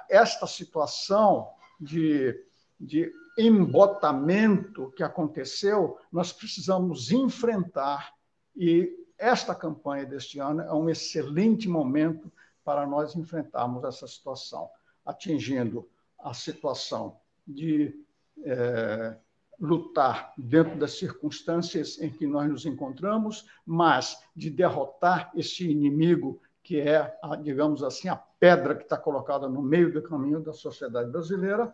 Esta 0.10 0.48
situação 0.48 1.50
de, 1.79 2.38
de 2.79 3.12
embotamento 3.38 4.91
que 4.95 5.03
aconteceu, 5.03 5.97
nós 6.11 6.31
precisamos 6.31 7.11
enfrentar. 7.11 8.13
E 8.55 8.89
esta 9.17 9.55
campanha 9.55 10.05
deste 10.05 10.39
ano 10.39 10.61
é 10.61 10.73
um 10.73 10.89
excelente 10.89 11.69
momento 11.69 12.31
para 12.63 12.85
nós 12.85 13.15
enfrentarmos 13.15 13.83
essa 13.83 14.07
situação, 14.07 14.69
atingindo 15.05 15.88
a 16.19 16.33
situação 16.33 17.17
de 17.47 17.95
é, 18.43 19.15
lutar 19.59 20.33
dentro 20.38 20.77
das 20.77 20.93
circunstâncias 20.93 22.01
em 22.01 22.09
que 22.09 22.25
nós 22.25 22.50
nos 22.50 22.65
encontramos, 22.65 23.45
mas 23.65 24.19
de 24.35 24.50
derrotar 24.50 25.31
esse 25.35 25.69
inimigo 25.69 26.41
que 26.63 26.79
é, 26.79 27.17
a, 27.21 27.35
digamos 27.35 27.83
assim, 27.83 28.07
a 28.07 28.15
pedra 28.15 28.75
que 28.75 28.83
está 28.83 28.97
colocada 28.97 29.47
no 29.47 29.61
meio 29.61 29.91
do 29.91 30.01
caminho 30.01 30.39
da 30.39 30.53
sociedade 30.53 31.11
brasileira, 31.11 31.73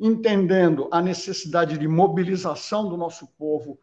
entendendo 0.00 0.88
a 0.90 1.02
necessidade 1.02 1.76
de 1.76 1.86
mobilização 1.86 2.88
do 2.88 2.96
nosso 2.96 3.26
povo 3.38 3.78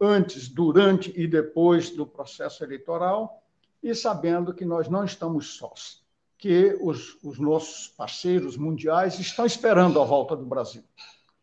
antes, 0.00 0.48
durante 0.48 1.12
e 1.18 1.28
depois 1.28 1.90
do 1.90 2.04
processo 2.04 2.64
eleitoral, 2.64 3.40
e 3.80 3.94
sabendo 3.94 4.52
que 4.52 4.64
nós 4.64 4.88
não 4.88 5.04
estamos 5.04 5.56
sós, 5.56 6.02
que 6.36 6.76
os, 6.80 7.16
os 7.22 7.38
nossos 7.38 7.86
parceiros 7.88 8.56
mundiais 8.56 9.18
estão 9.20 9.46
esperando 9.46 10.00
a 10.00 10.04
volta 10.04 10.34
do 10.34 10.44
Brasil. 10.44 10.82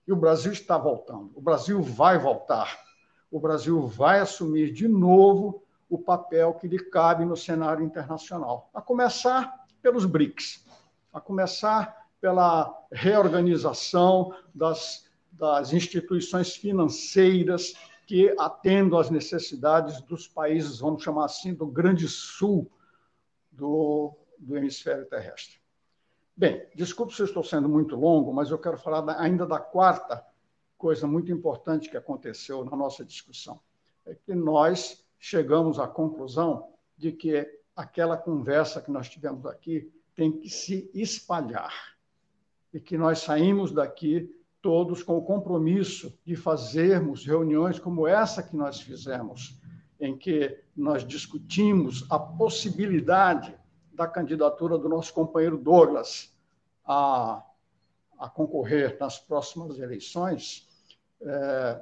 E 0.06 0.12
o 0.12 0.16
Brasil 0.16 0.52
está 0.52 0.78
voltando, 0.78 1.32
o 1.34 1.42
Brasil 1.42 1.82
vai 1.82 2.20
voltar, 2.20 2.78
o 3.32 3.40
Brasil 3.40 3.86
vai 3.88 4.20
assumir 4.20 4.74
de 4.74 4.88
novo 4.88 5.64
o 5.90 5.98
papel 5.98 6.54
que 6.56 6.68
lhe 6.68 6.80
cabe 6.80 7.24
no 7.24 7.38
cenário 7.38 7.84
internacional, 7.84 8.70
a 8.74 8.82
começar 8.82 9.66
pelos 9.82 10.06
BRICS, 10.06 10.66
a 11.14 11.22
começar 11.22 12.07
pela 12.20 12.74
reorganização 12.92 14.34
das, 14.54 15.10
das 15.32 15.74
instituições 15.74 16.56
financeiras 16.56 17.74
que 18.06 18.34
atendam 18.40 18.98
às 18.98 19.10
necessidades 19.10 20.02
dos 20.02 20.28
países, 20.28 20.80
vamos 20.80 21.04
chamar 21.04 21.26
assim, 21.26 21.54
do 21.54 21.68
Grande 21.68 22.08
Sul 22.08 22.72
do, 23.52 24.18
do 24.40 24.58
hemisfério 24.58 25.06
terrestre. 25.06 25.60
Bem, 26.36 26.68
desculpe 26.76 27.14
se 27.14 27.22
eu 27.22 27.26
estou 27.26 27.44
sendo 27.44 27.68
muito 27.68 27.96
longo, 27.96 28.32
mas 28.32 28.50
eu 28.50 28.60
quero 28.60 28.78
falar 28.78 29.20
ainda 29.20 29.46
da 29.46 29.60
quarta 29.60 30.26
coisa 30.78 31.08
muito 31.08 31.32
importante 31.32 31.90
que 31.90 31.98
aconteceu 31.98 32.64
na 32.64 32.78
nossa 32.78 33.04
discussão. 33.04 33.60
É 34.06 34.16
que 34.16 34.34
nós 34.34 35.04
chegamos 35.20 35.80
à 35.80 35.88
conclusão 35.88 36.72
de 36.96 37.12
que 37.12 37.46
aquela 37.76 38.16
conversa 38.16 38.82
que 38.82 38.92
nós 38.92 39.10
tivemos 39.10 39.46
aqui 39.46 39.92
tem 40.16 40.32
que 40.32 40.50
se 40.50 40.90
espalhar 40.94 41.97
e 42.78 42.80
que 42.80 42.96
nós 42.96 43.20
saímos 43.22 43.72
daqui 43.72 44.32
todos 44.62 45.02
com 45.02 45.18
o 45.18 45.24
compromisso 45.24 46.16
de 46.24 46.36
fazermos 46.36 47.26
reuniões 47.26 47.80
como 47.80 48.08
essa 48.08 48.44
que 48.44 48.56
nós 48.56 48.80
fizemos, 48.80 49.60
em 50.00 50.16
que 50.16 50.64
nós 50.76 51.04
discutimos 51.04 52.06
a 52.08 52.20
possibilidade 52.20 53.58
da 53.92 54.08
candidatura 54.08 54.78
do 54.78 54.88
nosso 54.88 55.12
companheiro 55.12 55.58
Douglas 55.58 56.38
a, 56.86 57.44
a 58.20 58.30
concorrer 58.30 58.96
nas 59.00 59.18
próximas 59.18 59.80
eleições, 59.80 60.70
é, 61.20 61.82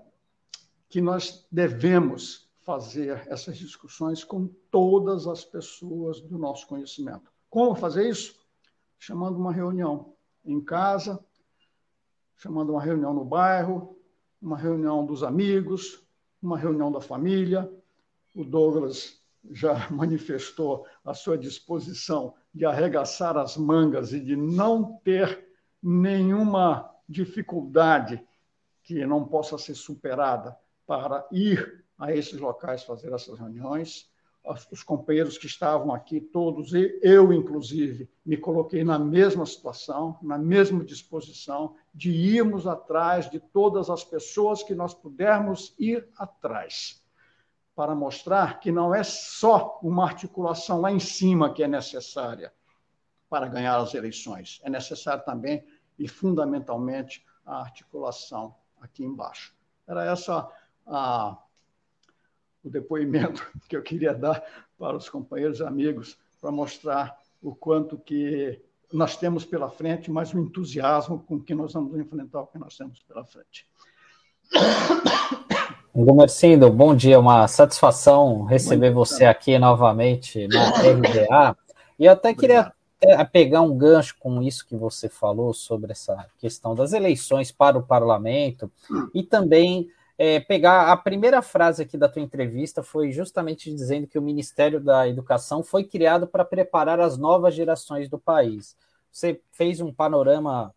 que 0.87 1.01
nós 1.01 1.45
devemos 1.51 2.49
fazer 2.63 3.27
essas 3.27 3.57
discussões 3.57 4.23
com 4.23 4.47
todas 4.71 5.27
as 5.27 5.43
pessoas 5.43 6.21
do 6.21 6.37
nosso 6.37 6.65
conhecimento. 6.65 7.29
Como 7.49 7.75
fazer 7.75 8.09
isso? 8.09 8.39
Chamando 8.97 9.37
uma 9.37 9.51
reunião 9.51 10.14
em 10.45 10.61
casa, 10.61 11.23
chamando 12.37 12.71
uma 12.71 12.81
reunião 12.81 13.13
no 13.13 13.25
bairro, 13.25 13.97
uma 14.41 14.57
reunião 14.57 15.05
dos 15.05 15.23
amigos, 15.23 16.05
uma 16.41 16.57
reunião 16.57 16.91
da 16.91 17.01
família. 17.01 17.71
O 18.35 18.43
Douglas 18.43 19.21
já 19.51 19.87
manifestou 19.91 20.85
a 21.03 21.13
sua 21.13 21.37
disposição 21.37 22.35
de 22.53 22.65
arregaçar 22.65 23.37
as 23.37 23.57
mangas 23.57 24.13
e 24.13 24.19
de 24.19 24.35
não 24.35 24.97
ter 25.03 25.47
nenhuma 25.81 26.89
dificuldade 27.07 28.25
que 28.83 29.05
não 29.05 29.25
possa 29.25 29.57
ser 29.57 29.75
superada 29.75 30.57
para 30.85 31.27
ir 31.31 31.85
a 31.97 32.13
esses 32.13 32.39
locais 32.39 32.83
fazer 32.83 33.11
essas 33.13 33.39
reuniões 33.39 34.09
os 34.71 34.83
companheiros 34.83 35.37
que 35.37 35.47
estavam 35.47 35.93
aqui, 35.93 36.21
todos, 36.21 36.71
eu 37.01 37.33
inclusive, 37.33 38.09
me 38.25 38.37
coloquei 38.37 38.83
na 38.83 38.99
mesma 38.99 39.45
situação, 39.45 40.17
na 40.21 40.37
mesma 40.37 40.83
disposição 40.83 41.75
de 41.93 42.11
irmos 42.11 42.67
atrás 42.67 43.29
de 43.29 43.39
todas 43.39 43.89
as 43.89 44.03
pessoas 44.03 44.61
que 44.61 44.75
nós 44.75 44.93
pudermos 44.93 45.73
ir 45.79 46.07
atrás, 46.17 47.03
para 47.75 47.95
mostrar 47.95 48.59
que 48.59 48.71
não 48.71 48.93
é 48.93 49.03
só 49.03 49.79
uma 49.81 50.03
articulação 50.03 50.79
lá 50.79 50.91
em 50.91 50.99
cima 50.99 51.53
que 51.53 51.63
é 51.63 51.67
necessária 51.67 52.53
para 53.29 53.47
ganhar 53.47 53.77
as 53.77 53.93
eleições, 53.93 54.61
é 54.63 54.69
necessário 54.69 55.25
também 55.25 55.65
e 55.97 56.07
fundamentalmente 56.07 57.25
a 57.45 57.61
articulação 57.61 58.55
aqui 58.79 59.03
embaixo. 59.03 59.53
Era 59.87 60.05
essa 60.05 60.49
a 60.85 61.37
o 62.65 62.69
depoimento 62.69 63.45
que 63.69 63.77
eu 63.77 63.81
queria 63.81 64.13
dar 64.13 64.43
para 64.77 64.97
os 64.97 65.07
companheiros 65.07 65.59
e 65.59 65.63
amigos, 65.63 66.17
para 66.41 66.51
mostrar 66.51 67.17
o 67.41 67.55
quanto 67.55 67.97
que 67.97 68.59
nós 68.91 69.15
temos 69.15 69.45
pela 69.45 69.69
frente, 69.69 70.11
mas 70.11 70.33
o 70.33 70.39
entusiasmo 70.39 71.19
com 71.19 71.39
que 71.39 71.53
nós 71.53 71.73
vamos 71.73 71.97
enfrentar 71.97 72.41
o 72.41 72.47
que 72.47 72.57
nós 72.57 72.75
temos 72.75 72.99
pela 72.99 73.23
frente. 73.23 73.67
Gomercindo, 75.93 76.69
bom 76.69 76.95
dia, 76.95 77.19
uma 77.19 77.47
satisfação 77.47 78.43
receber 78.43 78.91
você 78.91 79.25
aqui 79.25 79.57
novamente 79.57 80.47
na 80.47 80.69
RDA. 80.69 81.57
E 81.97 82.05
eu 82.05 82.11
até 82.11 82.33
queria 82.33 82.71
pegar 83.31 83.61
um 83.61 83.77
gancho 83.77 84.15
com 84.19 84.41
isso 84.41 84.65
que 84.67 84.75
você 84.75 85.07
falou 85.07 85.53
sobre 85.53 85.91
essa 85.91 86.27
questão 86.37 86.75
das 86.75 86.93
eleições 86.93 87.51
para 87.51 87.77
o 87.77 87.83
parlamento 87.83 88.71
e 89.13 89.23
também 89.23 89.89
é, 90.17 90.39
pegar 90.39 90.91
a 90.91 90.97
primeira 90.97 91.41
frase 91.41 91.83
aqui 91.83 91.97
da 91.97 92.07
tua 92.07 92.21
entrevista 92.21 92.81
foi 92.81 93.11
justamente 93.11 93.73
dizendo 93.73 94.07
que 94.07 94.17
o 94.17 94.21
Ministério 94.21 94.79
da 94.79 95.07
Educação 95.07 95.63
foi 95.63 95.83
criado 95.83 96.25
para 96.25 96.45
preparar 96.45 96.99
as 96.99 97.17
novas 97.17 97.53
gerações 97.53 98.07
do 98.07 98.17
país. 98.17 98.77
Você 99.11 99.41
fez 99.51 99.81
um 99.81 99.93
panorama 99.93 100.73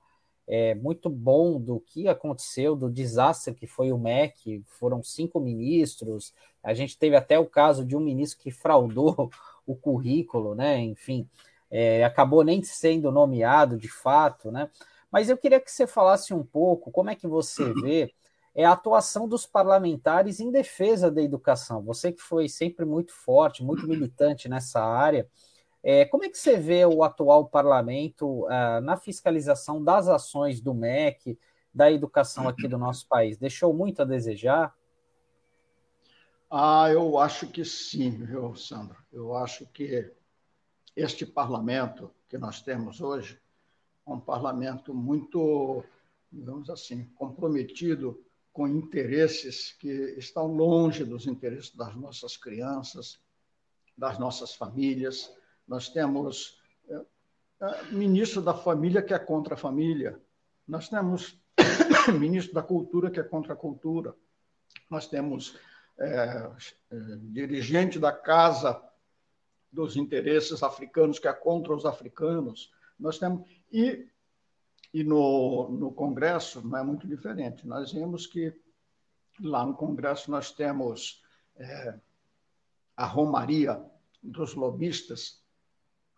é, 0.46 0.74
muito 0.74 1.11
bom 1.11 1.61
do 1.61 1.79
que 1.79 2.09
aconteceu, 2.09 2.74
do 2.74 2.90
desastre 2.90 3.55
que 3.55 3.66
foi 3.66 3.92
o 3.92 3.98
MEC. 3.98 4.62
Foram 4.66 5.03
cinco 5.03 5.38
ministros. 5.38 6.33
A 6.62 6.74
gente 6.74 6.98
teve 6.98 7.14
até 7.14 7.38
o 7.38 7.46
caso 7.46 7.85
de 7.85 7.96
um 7.96 8.01
ministro 8.01 8.42
que 8.42 8.51
fraudou 8.51 9.31
o 9.66 9.77
currículo, 9.77 10.55
né? 10.55 10.79
Enfim, 10.81 11.29
é, 11.70 12.03
acabou 12.05 12.42
nem 12.42 12.62
sendo 12.62 13.12
nomeado 13.12 13.77
de 13.77 13.88
fato, 13.88 14.51
né? 14.51 14.70
Mas 15.12 15.29
eu 15.29 15.38
queria 15.38 15.61
que 15.61 15.70
você 15.70 15.87
falasse 15.87 16.35
um 16.35 16.42
pouco 16.42 16.90
como 16.90 17.11
é 17.11 17.14
que 17.14 17.27
você 17.27 17.72
vê 17.74 18.12
é 18.59 18.64
a 18.64 18.73
atuação 18.73 19.29
dos 19.29 19.47
parlamentares 19.47 20.40
em 20.40 20.51
defesa 20.51 21.12
da 21.12 21.23
educação. 21.23 21.81
Você 21.85 22.11
que 22.11 22.21
foi 22.21 22.49
sempre 22.49 22.85
muito 22.85 23.12
forte, 23.12 23.62
muito 23.62 23.87
militante 23.87 24.49
nessa 24.49 24.83
área, 24.83 25.31
é, 25.81 26.05
como 26.05 26.25
é 26.25 26.29
que 26.29 26.37
você 26.37 26.57
vê 26.57 26.85
o 26.85 27.05
atual 27.05 27.47
parlamento 27.47 28.47
uh, 28.47 28.81
na 28.83 28.97
fiscalização 28.97 29.81
das 29.81 30.09
ações 30.09 30.61
do 30.61 30.75
MEC, 30.75 31.38
da 31.73 31.88
educação 31.88 32.49
aqui 32.49 32.66
do 32.66 32.77
nosso 32.77 33.07
país? 33.07 33.38
Deixou 33.38 33.73
muito 33.73 34.03
a 34.03 34.05
desejar? 34.05 34.75
Ah, 36.51 36.88
eu 36.90 37.16
acho 37.16 37.47
que 37.47 37.64
sim, 37.64 38.11
viu, 38.11 38.57
Sandro? 38.57 38.97
Eu 39.12 39.37
acho 39.37 39.66
que 39.66 40.12
este 40.97 41.25
parlamento 41.25 42.11
que 42.29 42.37
nós 42.37 42.61
temos 42.61 43.01
hoje 43.01 43.40
é 44.05 44.11
um 44.11 44.18
parlamento 44.18 44.92
muito, 44.92 45.85
digamos 46.33 46.68
assim, 46.68 47.05
comprometido 47.14 48.21
com 48.59 48.66
interesses 48.66 49.73
que 49.79 50.16
estão 50.18 50.49
longe 50.49 51.05
dos 51.05 51.29
interesses 51.29 51.73
das 51.77 51.94
nossas 51.94 52.37
crianças, 52.37 53.21
das 53.97 54.18
nossas 54.18 54.53
famílias. 54.53 55.33
Nós 55.64 55.88
temos 55.88 56.61
é, 56.88 57.01
é, 57.61 57.85
ministro 57.92 58.42
da 58.42 58.53
Família 58.53 59.01
que 59.01 59.14
é 59.14 59.18
contra 59.21 59.55
a 59.55 59.57
família. 59.57 60.21
Nós 60.66 60.88
temos 60.88 61.40
ministro 62.18 62.53
da 62.53 62.61
Cultura 62.61 63.12
que 63.12 63.21
é 63.21 63.23
contra 63.23 63.53
a 63.53 63.57
cultura. 63.57 64.12
Nós 64.90 65.07
temos 65.07 65.57
é, 65.97 66.51
dirigente 67.31 67.97
da 68.01 68.11
Casa 68.11 68.83
dos 69.71 69.97
Interesses 69.97 70.64
Africanos 70.64 71.21
que 71.21 71.29
é 71.29 71.33
contra 71.33 71.73
os 71.73 71.87
africanos. 71.87 72.73
Nós 72.99 73.21
temos 73.21 73.49
e 73.73 74.09
e 74.92 75.05
no, 75.05 75.68
no 75.68 75.92
Congresso 75.92 76.66
não 76.66 76.79
é 76.79 76.83
muito 76.83 77.07
diferente. 77.07 77.66
Nós 77.66 77.92
vemos 77.92 78.27
que 78.27 78.55
lá 79.40 79.64
no 79.64 79.74
Congresso 79.74 80.31
nós 80.31 80.51
temos 80.51 81.22
é, 81.57 81.98
a 82.96 83.07
romaria 83.07 83.83
dos 84.22 84.55
lobistas 84.55 85.42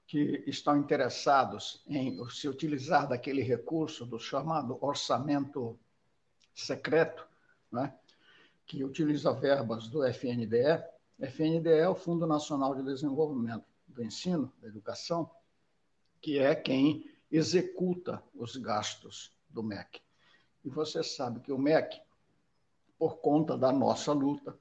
que 0.06 0.42
estão 0.46 0.76
interessados 0.76 1.84
em 1.86 2.18
se 2.30 2.48
utilizar 2.48 3.08
daquele 3.08 3.42
recurso 3.42 4.04
do 4.04 4.18
chamado 4.18 4.76
orçamento 4.80 5.78
secreto, 6.54 7.26
né, 7.70 7.94
que 8.66 8.82
utiliza 8.82 9.32
verbas 9.32 9.88
do 9.88 10.04
FNDE. 10.04 10.82
FNDE 11.18 11.68
é 11.68 11.88
o 11.88 11.94
Fundo 11.94 12.26
Nacional 12.26 12.74
de 12.74 12.82
Desenvolvimento 12.82 13.64
do 13.86 14.02
Ensino, 14.02 14.52
da 14.60 14.68
Educação, 14.68 15.30
que 16.20 16.38
é 16.38 16.54
quem 16.54 17.08
executa 17.30 18.22
os 18.34 18.56
gastos 18.56 19.32
do 19.48 19.62
MEC. 19.62 20.00
E 20.64 20.68
você 20.68 21.02
sabe 21.02 21.40
que 21.40 21.52
o 21.52 21.58
MEC, 21.58 22.00
por 22.98 23.18
conta 23.18 23.56
da 23.56 23.72
nossa 23.72 24.12
luta, 24.12 24.58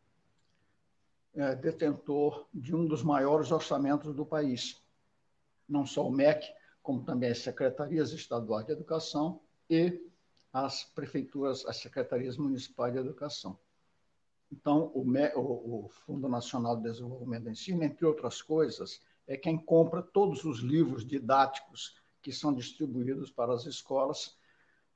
é 1.33 1.55
detentor 1.55 2.47
de 2.53 2.75
um 2.75 2.85
dos 2.85 3.03
maiores 3.03 3.51
orçamentos 3.51 4.13
do 4.15 4.25
país. 4.25 4.81
Não 5.67 5.85
só 5.85 6.07
o 6.07 6.11
MEC, 6.11 6.47
como 6.81 7.03
também 7.03 7.31
as 7.31 7.39
secretarias 7.39 8.11
estaduais 8.11 8.65
de 8.65 8.71
educação 8.71 9.41
e 9.69 10.01
as 10.51 10.83
prefeituras, 10.83 11.65
as 11.65 11.77
secretarias 11.77 12.37
municipais 12.37 12.93
de 12.93 12.99
educação. 12.99 13.59
Então, 14.51 14.91
o, 14.95 15.05
MEC, 15.05 15.37
o, 15.37 15.85
o 15.85 15.89
Fundo 15.89 16.27
Nacional 16.27 16.75
de 16.77 16.83
Desenvolvimento 16.83 17.43
do 17.43 17.51
Ensino, 17.51 17.83
entre 17.83 18.05
outras 18.05 18.41
coisas, 18.41 18.99
é 19.27 19.37
quem 19.37 19.57
compra 19.57 20.01
todos 20.01 20.43
os 20.43 20.59
livros 20.59 21.05
didáticos 21.05 21.98
que 22.29 22.35
são 22.35 22.53
distribuídos 22.53 23.31
para 23.31 23.55
as 23.55 23.65
escolas 23.65 24.37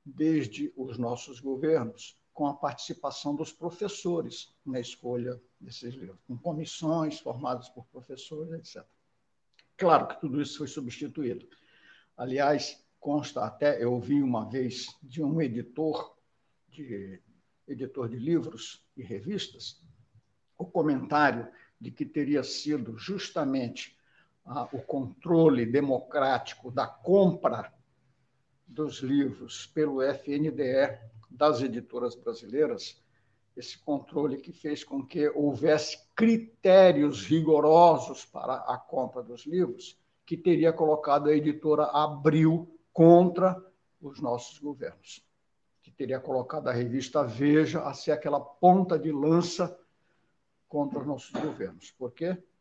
desde 0.04 0.72
os 0.76 0.98
nossos 0.98 1.40
governos, 1.40 2.16
com 2.32 2.46
a 2.46 2.54
participação 2.54 3.34
dos 3.34 3.52
professores 3.52 4.54
na 4.64 4.78
escolha 4.78 5.42
desses 5.60 5.94
livros, 5.94 6.20
com 6.28 6.38
comissões 6.38 7.18
formadas 7.18 7.68
por 7.68 7.86
professores, 7.86 8.52
etc. 8.52 8.86
Claro 9.76 10.06
que 10.06 10.20
tudo 10.20 10.40
isso 10.40 10.58
foi 10.58 10.68
substituído. 10.68 11.48
Aliás, 12.16 12.86
consta 13.00 13.44
até, 13.44 13.82
eu 13.82 13.92
ouvi 13.92 14.22
uma 14.22 14.48
vez 14.48 14.86
de 15.02 15.20
um 15.20 15.42
editor 15.42 16.16
de 16.68 17.20
editor 17.66 18.08
de 18.08 18.16
livros 18.16 18.86
e 18.96 19.02
revistas, 19.02 19.82
o 20.56 20.64
comentário 20.64 21.50
de 21.80 21.90
que 21.90 22.06
teria 22.06 22.44
sido 22.44 22.96
justamente 22.96 23.98
o 24.72 24.78
controle 24.82 25.64
democrático 25.64 26.70
da 26.70 26.86
compra 26.86 27.72
dos 28.66 28.98
livros 28.98 29.66
pelo 29.68 30.02
FNDE 30.02 30.98
das 31.30 31.62
editoras 31.62 32.14
brasileiras, 32.14 33.02
esse 33.56 33.78
controle 33.78 34.36
que 34.36 34.52
fez 34.52 34.84
com 34.84 35.04
que 35.04 35.28
houvesse 35.30 35.98
critérios 36.14 37.24
rigorosos 37.24 38.24
para 38.24 38.54
a 38.54 38.76
compra 38.76 39.22
dos 39.22 39.46
livros, 39.46 39.98
que 40.26 40.36
teria 40.36 40.72
colocado 40.72 41.28
a 41.28 41.34
editora 41.34 41.84
Abril 41.84 42.78
contra 42.92 43.62
os 44.00 44.20
nossos 44.20 44.58
governos, 44.58 45.24
que 45.82 45.90
teria 45.90 46.20
colocado 46.20 46.68
a 46.68 46.72
revista 46.72 47.22
Veja 47.24 47.82
a 47.82 47.94
ser 47.94 48.12
aquela 48.12 48.40
ponta 48.40 48.98
de 48.98 49.10
lança 49.10 49.78
contra 50.68 50.98
os 50.98 51.06
nossos 51.06 51.30
governos. 51.40 51.90
Por 51.92 52.12
quê? 52.12 52.34
porque 52.34 52.53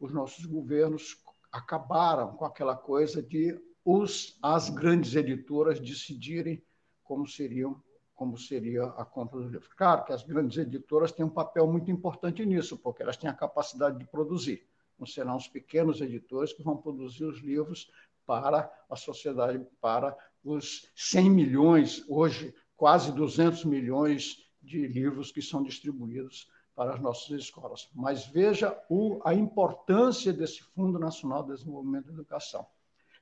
os 0.00 0.12
nossos 0.12 0.44
governos 0.44 1.16
acabaram 1.50 2.36
com 2.36 2.44
aquela 2.44 2.76
coisa 2.76 3.22
de 3.22 3.58
os, 3.84 4.38
as 4.42 4.70
grandes 4.70 5.14
editoras 5.14 5.78
decidirem 5.78 6.62
como 7.02 7.26
seriam 7.26 7.82
como 8.14 8.38
seria 8.38 8.84
a 8.84 9.04
compra 9.04 9.40
dos 9.40 9.50
livros. 9.50 9.68
Claro 9.74 10.04
que 10.04 10.12
as 10.12 10.22
grandes 10.22 10.56
editoras 10.56 11.10
têm 11.10 11.26
um 11.26 11.30
papel 11.30 11.66
muito 11.66 11.90
importante 11.90 12.46
nisso, 12.46 12.78
porque 12.78 13.02
elas 13.02 13.16
têm 13.16 13.28
a 13.28 13.34
capacidade 13.34 13.98
de 13.98 14.04
produzir. 14.06 14.64
Não 14.96 15.04
serão 15.04 15.36
os 15.36 15.48
pequenos 15.48 16.00
editores 16.00 16.52
que 16.52 16.62
vão 16.62 16.76
produzir 16.76 17.24
os 17.24 17.40
livros 17.40 17.90
para 18.24 18.72
a 18.88 18.96
sociedade, 18.96 19.66
para 19.80 20.16
os 20.44 20.88
100 20.94 21.28
milhões, 21.30 22.04
hoje 22.08 22.54
quase 22.76 23.12
200 23.12 23.64
milhões 23.64 24.48
de 24.62 24.86
livros 24.86 25.32
que 25.32 25.42
são 25.42 25.62
distribuídos 25.62 26.48
para 26.74 26.94
as 26.94 27.00
nossas 27.00 27.30
escolas. 27.30 27.88
Mas 27.94 28.26
veja 28.26 28.76
o, 28.88 29.20
a 29.24 29.32
importância 29.32 30.32
desse 30.32 30.62
Fundo 30.74 30.98
Nacional 30.98 31.42
de 31.42 31.52
Desenvolvimento 31.52 32.06
da 32.06 32.12
Educação. 32.12 32.66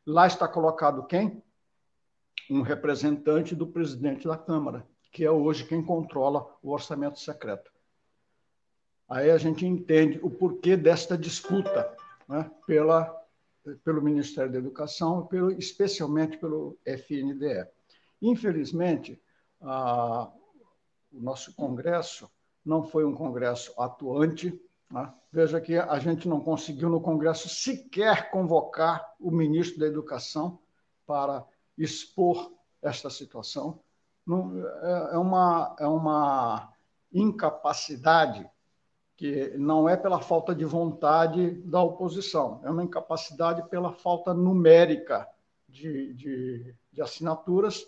Lá 0.07 0.27
está 0.27 0.49
colocado 0.49 1.07
quem? 1.07 1.43
Um 2.51 2.62
representante 2.62 3.55
do 3.55 3.67
presidente 3.67 4.27
da 4.27 4.37
Câmara, 4.37 4.87
que 5.12 5.25
é 5.25 5.31
hoje 5.31 5.67
quem 5.67 5.85
controla 5.85 6.59
o 6.62 6.71
orçamento 6.71 7.21
secreto. 7.21 7.71
Aí 9.09 9.31
a 9.31 9.37
gente 9.37 9.67
entende 9.67 10.19
o 10.23 10.31
porquê 10.31 10.77
desta 10.77 11.19
disputa 11.19 11.95
né, 12.27 12.51
pela, 12.67 13.15
pelo 13.85 14.01
Ministério 14.01 14.51
da 14.51 14.59
Educação, 14.59 15.27
pelo, 15.27 15.51
especialmente 15.51 16.38
pelo 16.38 16.79
FNDE. 16.85 17.69
Infelizmente, 18.23 19.21
a, 19.61 20.31
o 21.12 21.21
nosso 21.21 21.55
Congresso 21.55 22.31
não 22.64 22.83
foi 22.83 23.05
um 23.05 23.14
congresso 23.14 23.72
atuante. 23.81 24.59
Né? 24.90 25.12
Veja 25.31 25.61
que 25.61 25.77
a 25.77 25.98
gente 25.98 26.29
não 26.29 26.40
conseguiu 26.40 26.88
no 26.88 27.01
congresso 27.01 27.48
sequer 27.48 28.31
convocar 28.31 29.14
o 29.18 29.31
ministro 29.31 29.81
da 29.81 29.87
Educação 29.87 30.59
para 31.07 31.44
expor 31.77 32.53
esta 32.81 33.11
situação. 33.11 33.81
É, 34.83 35.14
é 35.14 35.18
uma, 35.18 35.77
é 35.79 35.87
uma 35.87 36.72
incapacidade 37.12 38.48
que 39.16 39.57
não 39.57 39.88
é 39.88 39.96
pela 39.96 40.20
falta 40.20 40.55
de 40.55 40.64
vontade 40.64 41.51
da 41.62 41.83
oposição, 41.83 42.61
é 42.64 42.70
uma 42.70 42.83
incapacidade 42.83 43.68
pela 43.68 43.92
falta 43.92 44.35
numérica 44.35 45.29
de, 45.68 46.12
de, 46.14 46.75
de 46.92 47.03
assinaturas 47.03 47.87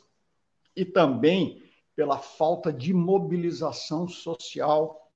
e 0.77 0.85
também 0.85 1.63
pela 1.95 2.19
falta 2.19 2.73
de 2.73 2.93
mobilização 2.93 4.09
social, 4.09 5.11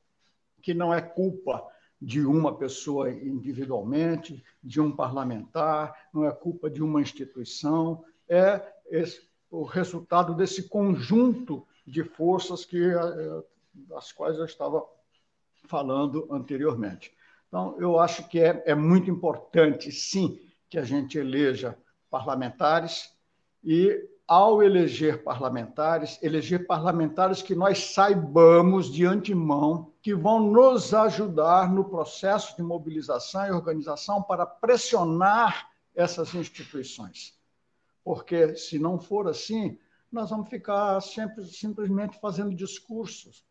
que 0.63 0.73
não 0.73 0.93
é 0.93 1.01
culpa 1.01 1.67
de 2.01 2.25
uma 2.25 2.57
pessoa 2.57 3.11
individualmente, 3.11 4.45
de 4.63 4.81
um 4.81 4.95
parlamentar, 4.95 6.09
não 6.13 6.25
é 6.25 6.33
culpa 6.33 6.71
de 6.71 6.83
uma 6.83 7.01
instituição, 7.01 8.05
é 8.29 8.63
esse, 8.87 9.29
o 9.51 9.65
resultado 9.65 10.35
desse 10.35 10.69
conjunto 10.69 11.67
de 11.87 12.05
forças 12.05 12.65
que 12.65 12.81
eh, 12.81 13.43
das 13.75 14.13
quais 14.13 14.39
eu 14.39 14.45
estava 14.45 14.85
falando 15.67 16.29
anteriormente. 16.31 17.13
Então, 17.49 17.77
eu 17.79 17.99
acho 17.99 18.29
que 18.29 18.41
é, 18.41 18.63
é 18.67 18.75
muito 18.75 19.11
importante, 19.11 19.91
sim, 19.91 20.39
que 20.69 20.79
a 20.79 20.85
gente 20.85 21.19
eleja 21.19 21.77
parlamentares 22.11 23.13
e, 23.65 24.09
ao 24.29 24.63
eleger 24.63 25.25
parlamentares, 25.25 26.19
eleger 26.23 26.67
parlamentares 26.67 27.41
que 27.41 27.55
nós 27.55 27.95
saibamos 27.95 28.93
de 28.93 29.07
antemão 29.07 29.91
que 30.03 30.15
vão 30.15 30.39
nos 30.39 30.93
ajudar 30.93 31.73
no 31.73 31.83
processo 31.83 32.55
de 32.55 32.63
mobilização 32.63 33.47
e 33.47 33.51
organização 33.51 34.23
para 34.23 34.45
pressionar 34.45 35.71
essas 35.95 36.35
instituições. 36.35 37.35
Porque, 38.05 38.55
se 38.55 38.79
não 38.79 38.99
for 38.99 39.27
assim, 39.29 39.79
nós 40.13 40.29
vamos 40.29 40.51
ficar 40.51 41.01
sempre 41.01 41.47
simplesmente 41.47 42.21
fazendo 42.21 42.55
discursos 42.55 43.47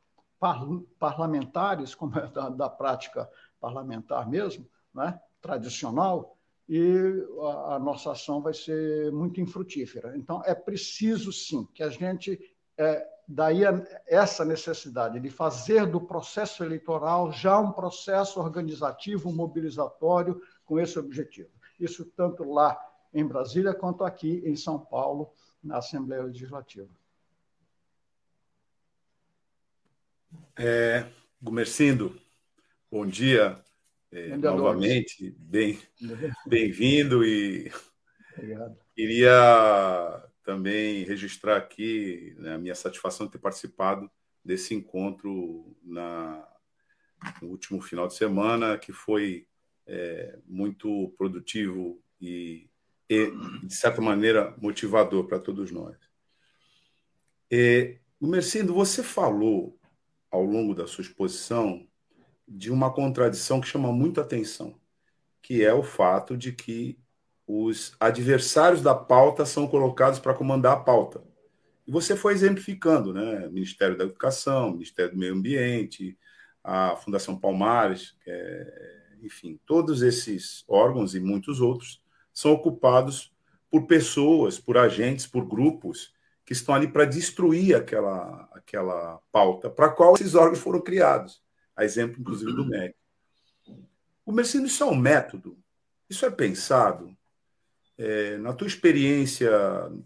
parlamentares, 1.00 1.96
como 1.96 2.20
é 2.20 2.28
da, 2.28 2.50
da 2.50 2.70
prática 2.70 3.28
parlamentar 3.60 4.30
mesmo, 4.30 4.70
né? 4.94 5.20
tradicional, 5.42 6.37
e 6.68 7.26
a, 7.42 7.76
a, 7.76 7.80
nossa 7.80 8.12
ação 8.12 8.42
vai 8.42 8.54
ser 8.54 9.12
muito 9.12 9.40
infrutífera. 9.40 10.18
Então, 10.18 10.42
é 10.46 10.54
preciso, 10.54 11.32
sim, 11.32 11.66
que 11.74 11.82
a 11.82 11.90
gente. 11.90 12.40
É, 12.78 13.08
daí 13.28 13.66
a, 13.66 13.72
essa 14.06 14.44
necessidade 14.44 15.20
de 15.20 15.30
fazer 15.30 15.86
do 15.86 16.02
processo 16.02 16.64
eleitoral 16.64 17.32
já 17.32 17.58
um 17.58 17.72
processo 17.72 18.40
organizativo, 18.40 19.32
mobilizatório, 19.32 20.42
com 20.66 20.80
esse 20.80 21.00
objetivo. 21.00 21.50
Isso 21.80 22.06
tanto 22.16 22.44
lá 22.44 22.78
em 23.14 23.26
Brasília 23.26 23.74
quanto 23.74 24.04
aqui 24.04 24.44
em 24.46 24.56
São 24.56 24.78
Paulo, 24.78 25.34
na 25.64 25.78
Assembleia 25.78 26.24
Legislativa. 26.24 26.90
É, 30.56 31.08
Gumercindo, 31.42 32.20
bom 32.92 33.06
dia 33.06 33.64
é, 34.12 34.38
novamente, 34.38 35.36
bem, 35.38 35.80
bem-vindo 36.48 37.26
e 37.26 37.72
Obrigado. 38.34 38.78
queria 38.96 40.24
também 40.44 41.04
registrar 41.04 41.58
aqui 41.58 42.34
né, 42.38 42.56
a 42.56 42.58
minha 42.58 42.76
satisfação 42.76 43.26
de 43.26 43.34
ter 43.34 43.40
participado 43.40 44.10
desse 44.44 44.74
encontro 44.74 45.76
na, 45.84 46.48
no 47.42 47.50
último 47.50 47.82
final 47.82 48.08
de 48.08 48.16
semana, 48.16 48.78
que 48.78 48.94
foi 48.94 49.46
é, 49.86 50.40
muito 50.46 51.14
produtivo 51.18 52.02
e, 52.22 52.70
e, 53.10 53.32
de 53.64 53.74
certa 53.74 54.02
maneira, 54.02 54.56
motivador 54.58 55.26
para 55.26 55.40
todos 55.40 55.70
nós. 55.70 55.98
É, 57.52 57.98
Mercindo, 58.20 58.74
você 58.74 59.04
falou 59.04 59.78
ao 60.32 60.44
longo 60.44 60.74
da 60.74 60.88
sua 60.88 61.02
exposição 61.02 61.88
de 62.48 62.72
uma 62.72 62.92
contradição 62.92 63.60
que 63.60 63.68
chama 63.68 63.92
muita 63.92 64.22
atenção, 64.22 64.80
que 65.42 65.64
é 65.64 65.74
o 65.74 65.84
fato 65.84 66.38
de 66.38 66.54
que 66.54 66.98
os 67.46 67.96
adversários 68.00 68.82
da 68.82 68.96
pauta 68.96 69.46
são 69.46 69.68
colocados 69.68 70.20
para 70.20 70.34
comandar 70.34 70.74
a 70.74 70.80
pauta. 70.80 71.24
E 71.86 71.92
você 71.92 72.16
foi 72.16 72.34
exemplificando, 72.34 73.14
né? 73.14 73.48
Ministério 73.50 73.98
da 73.98 74.04
Educação, 74.04 74.72
Ministério 74.72 75.12
do 75.14 75.18
Meio 75.18 75.34
Ambiente, 75.34 76.18
a 76.64 76.96
Fundação 76.98 77.38
Palmares, 77.40 78.16
é, 78.26 79.08
enfim, 79.22 79.60
todos 79.66 80.02
esses 80.02 80.66
órgãos 80.68 81.16
e 81.16 81.20
muitos 81.20 81.62
outros 81.62 82.02
são 82.34 82.52
ocupados 82.52 83.34
por 83.70 83.88
pessoas, 83.88 84.60
por 84.60 84.78
agentes, 84.78 85.26
por 85.26 85.46
grupos 85.46 86.14
que 86.46 86.54
estão 86.54 86.76
ali 86.76 86.88
para 86.88 87.06
destruir 87.06 87.76
aquela, 87.76 88.50
aquela 88.54 89.20
pauta 89.32 89.70
para 89.70 89.90
qual 89.90 90.16
esses 90.16 90.36
órgãos 90.36 90.60
foram 90.60 90.82
criados 90.82 91.42
a 91.78 91.86
exemplo, 91.86 92.20
inclusive, 92.20 92.52
do 92.52 92.66
MEC. 92.66 92.96
O 94.26 94.32
Mercino, 94.32 94.66
isso 94.66 94.84
é 94.84 94.88
um 94.88 94.96
método? 94.96 95.58
Isso 96.10 96.26
é 96.26 96.32
pensado? 96.32 97.16
É, 97.98 98.38
na 98.38 98.52
tua 98.54 98.68
experiência, 98.68 99.50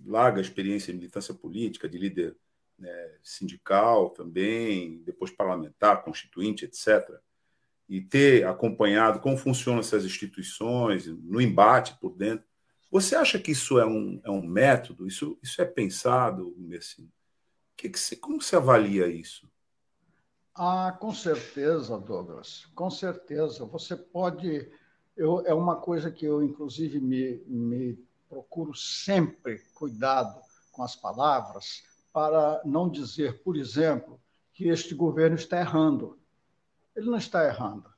larga 0.05 0.41
experiência 0.41 0.91
em 0.91 0.95
militância 0.95 1.33
política, 1.33 1.89
de 1.89 1.97
líder 1.97 2.35
né, 2.77 3.11
sindical 3.23 4.09
também, 4.09 5.01
depois 5.03 5.31
parlamentar, 5.31 6.03
constituinte, 6.03 6.65
etc., 6.65 7.09
e 7.87 7.99
ter 7.99 8.45
acompanhado 8.45 9.19
como 9.19 9.37
funcionam 9.37 9.81
essas 9.81 10.05
instituições, 10.05 11.07
no 11.07 11.41
embate 11.41 11.97
por 11.99 12.15
dentro, 12.15 12.45
você 12.89 13.15
acha 13.15 13.37
que 13.37 13.51
isso 13.51 13.79
é 13.79 13.85
um, 13.85 14.21
é 14.23 14.31
um 14.31 14.41
método? 14.41 15.05
Isso, 15.05 15.37
isso 15.43 15.61
é 15.61 15.65
pensado, 15.65 16.53
Mercino? 16.57 17.11
Que 17.75 17.89
que 17.89 17.99
você, 17.99 18.15
como 18.15 18.41
você 18.41 18.55
avalia 18.55 19.07
isso? 19.07 19.50
Ah, 20.53 20.97
com 20.99 21.13
certeza, 21.13 21.97
Douglas, 21.97 22.65
com 22.75 22.89
certeza. 22.89 23.65
Você 23.65 23.95
pode. 23.95 24.69
Eu, 25.15 25.45
é 25.45 25.53
uma 25.53 25.77
coisa 25.77 26.11
que 26.11 26.25
eu, 26.25 26.43
inclusive, 26.43 26.99
me, 26.99 27.41
me 27.47 27.97
procuro 28.29 28.75
sempre 28.75 29.59
cuidado 29.73 30.41
com 30.71 30.83
as 30.83 30.95
palavras, 30.95 31.83
para 32.13 32.61
não 32.65 32.89
dizer, 32.89 33.41
por 33.43 33.55
exemplo, 33.55 34.19
que 34.53 34.67
este 34.67 34.93
governo 34.93 35.35
está 35.35 35.59
errando. 35.59 36.17
Ele 36.95 37.09
não 37.09 37.17
está 37.17 37.45
errando. 37.45 37.89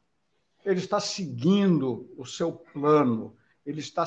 Ele 0.63 0.79
está 0.79 0.99
seguindo 0.99 2.09
o 2.17 2.25
seu 2.25 2.51
plano. 2.51 3.35
Ele 3.65 3.79
está 3.79 4.05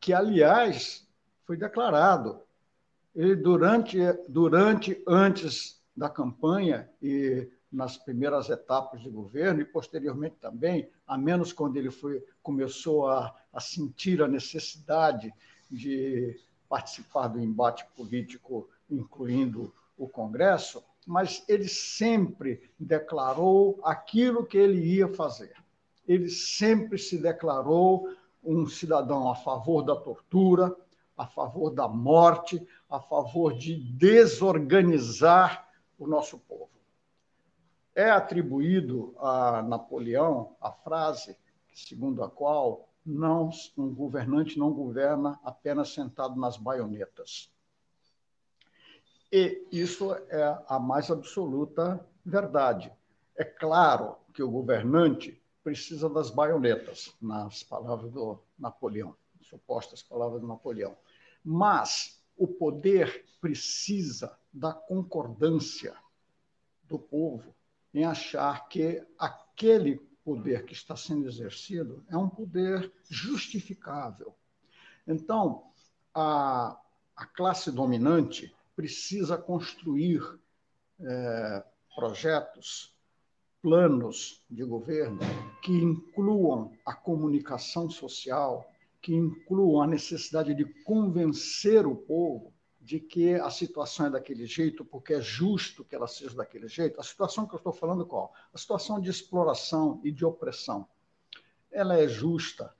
que, 0.00 0.12
aliás, 0.12 1.06
foi 1.44 1.56
declarado. 1.56 2.40
Ele 3.14 3.36
durante, 3.36 3.98
durante, 4.28 5.02
antes 5.06 5.82
da 5.96 6.08
campanha 6.08 6.88
e 7.00 7.48
nas 7.70 7.96
primeiras 7.96 8.48
etapas 8.48 9.00
de 9.00 9.10
governo 9.10 9.60
e 9.60 9.64
posteriormente 9.64 10.36
também, 10.40 10.88
a 11.06 11.18
menos 11.18 11.52
quando 11.52 11.76
ele 11.76 11.90
foi, 11.90 12.24
começou 12.42 13.08
a, 13.08 13.34
a 13.52 13.60
sentir 13.60 14.22
a 14.22 14.28
necessidade 14.28 15.32
de 15.70 16.40
participar 16.68 17.28
do 17.28 17.40
embate 17.40 17.84
político, 17.96 18.68
incluindo 18.88 19.74
o 19.96 20.08
Congresso, 20.08 20.82
mas 21.06 21.44
ele 21.48 21.68
sempre 21.68 22.70
declarou 22.78 23.80
aquilo 23.84 24.46
que 24.46 24.56
ele 24.56 24.80
ia 24.80 25.08
fazer. 25.08 25.52
Ele 26.06 26.28
sempre 26.28 26.98
se 26.98 27.18
declarou 27.18 28.08
um 28.42 28.66
cidadão 28.66 29.30
a 29.30 29.34
favor 29.34 29.82
da 29.82 29.96
tortura, 29.96 30.74
a 31.16 31.26
favor 31.26 31.70
da 31.70 31.88
morte, 31.88 32.66
a 32.90 33.00
favor 33.00 33.54
de 33.54 33.76
desorganizar 33.76 35.68
o 35.98 36.06
nosso 36.06 36.38
povo. 36.38 36.70
É 37.94 38.10
atribuído 38.10 39.14
a 39.18 39.62
Napoleão 39.62 40.56
a 40.60 40.72
frase 40.72 41.36
segundo 41.74 42.22
a 42.22 42.30
qual 42.30 42.88
não, 43.04 43.50
um 43.76 43.92
governante 43.92 44.58
não 44.58 44.72
governa 44.72 45.38
apenas 45.42 45.92
sentado 45.92 46.38
nas 46.38 46.56
baionetas. 46.56 47.50
E 49.30 49.66
isso 49.70 50.14
é 50.28 50.58
a 50.68 50.78
mais 50.78 51.10
absoluta 51.10 52.06
verdade. 52.24 52.92
É 53.36 53.44
claro 53.44 54.16
que 54.32 54.42
o 54.42 54.50
governante 54.50 55.42
precisa 55.62 56.08
das 56.08 56.30
baionetas, 56.30 57.12
nas 57.20 57.62
palavras 57.62 58.12
do 58.12 58.38
Napoleão, 58.58 59.16
supostas 59.42 60.02
palavras 60.02 60.40
do 60.40 60.46
Napoleão. 60.46 60.96
Mas 61.44 62.22
o 62.36 62.46
poder 62.46 63.26
precisa 63.40 64.38
da 64.54 64.72
concordância 64.72 65.96
do 66.84 66.96
povo 66.96 67.52
em 67.92 68.04
achar 68.04 68.68
que 68.68 69.04
aquele 69.18 69.96
poder 70.24 70.64
que 70.64 70.72
está 70.72 70.94
sendo 70.94 71.26
exercido 71.26 72.04
é 72.08 72.16
um 72.16 72.28
poder 72.28 72.92
justificável. 73.10 74.32
Então, 75.06 75.64
a, 76.14 76.80
a 77.16 77.26
classe 77.26 77.72
dominante 77.72 78.54
precisa 78.76 79.36
construir 79.36 80.22
é, 81.00 81.64
projetos, 81.94 82.94
planos 83.60 84.42
de 84.48 84.64
governo 84.64 85.18
que 85.62 85.72
incluam 85.72 86.72
a 86.86 86.94
comunicação 86.94 87.90
social, 87.90 88.70
que 89.02 89.14
incluam 89.14 89.82
a 89.82 89.86
necessidade 89.86 90.54
de 90.54 90.64
convencer 90.84 91.86
o 91.86 91.96
povo 91.96 92.53
de 92.84 93.00
que 93.00 93.34
a 93.36 93.48
situação 93.48 94.06
é 94.06 94.10
daquele 94.10 94.44
jeito, 94.44 94.84
porque 94.84 95.14
é 95.14 95.20
justo 95.20 95.82
que 95.82 95.94
ela 95.94 96.06
seja 96.06 96.36
daquele 96.36 96.68
jeito. 96.68 97.00
A 97.00 97.02
situação 97.02 97.46
que 97.46 97.54
eu 97.54 97.58
estou 97.58 97.72
falando 97.72 98.02
é 98.02 98.06
qual? 98.06 98.34
A 98.52 98.58
situação 98.58 99.00
de 99.00 99.08
exploração 99.08 100.02
e 100.04 100.12
de 100.12 100.22
opressão. 100.22 100.86
Ela 101.72 101.98
é 101.98 102.06
justa. 102.06 102.74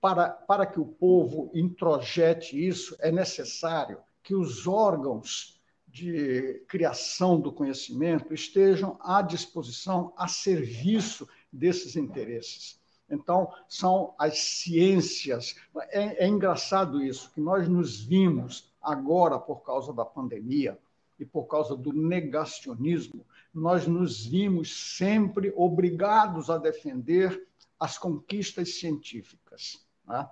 Para, 0.00 0.28
para 0.28 0.66
que 0.66 0.78
o 0.78 0.86
povo 0.86 1.50
introjete 1.52 2.64
isso, 2.64 2.96
é 3.00 3.10
necessário 3.10 3.98
que 4.22 4.36
os 4.36 4.68
órgãos 4.68 5.60
de 5.88 6.64
criação 6.68 7.40
do 7.40 7.52
conhecimento 7.52 8.32
estejam 8.32 8.96
à 9.00 9.20
disposição, 9.20 10.12
a 10.16 10.28
serviço 10.28 11.28
desses 11.52 11.96
interesses. 11.96 12.80
Então, 13.10 13.52
são 13.68 14.14
as 14.16 14.38
ciências. 14.38 15.56
É, 15.90 16.24
é, 16.24 16.28
engraçado 16.28 17.02
isso, 17.02 17.32
que 17.32 17.40
nós 17.40 17.68
nos 17.68 18.00
vimos 18.00 18.69
agora, 18.80 19.38
por 19.38 19.62
causa 19.62 19.92
da 19.92 20.04
pandemia 20.04 20.78
e 21.18 21.24
por 21.24 21.44
causa 21.44 21.76
do 21.76 21.92
negacionismo, 21.92 23.26
nós 23.52 23.86
nos 23.86 24.24
vimos 24.24 24.96
sempre 24.96 25.52
obrigados 25.56 26.48
a 26.48 26.56
defender 26.56 27.46
as 27.78 27.98
conquistas 27.98 28.74
científicas. 28.78 29.84
Né? 30.06 30.28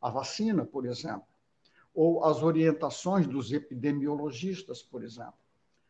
a 0.00 0.10
vacina, 0.10 0.64
por 0.64 0.86
exemplo, 0.86 1.26
ou 1.92 2.24
as 2.24 2.42
orientações 2.42 3.26
dos 3.26 3.52
epidemiologistas, 3.52 4.82
por 4.82 5.02
exemplo. 5.02 5.34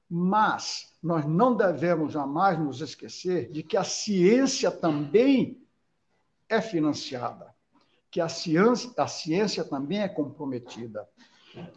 Mas 0.08 0.96
nós 1.02 1.26
não 1.26 1.56
devemos 1.56 2.12
jamais 2.12 2.58
nos 2.58 2.80
esquecer 2.80 3.50
de 3.50 3.62
que 3.62 3.76
a 3.76 3.82
ciência 3.84 4.70
também 4.70 5.60
é 6.48 6.60
financiada, 6.60 7.52
que 8.10 8.20
a 8.20 8.28
ciência, 8.28 8.90
a 8.96 9.08
ciência 9.08 9.64
também 9.64 10.00
é 10.00 10.08
comprometida, 10.08 11.06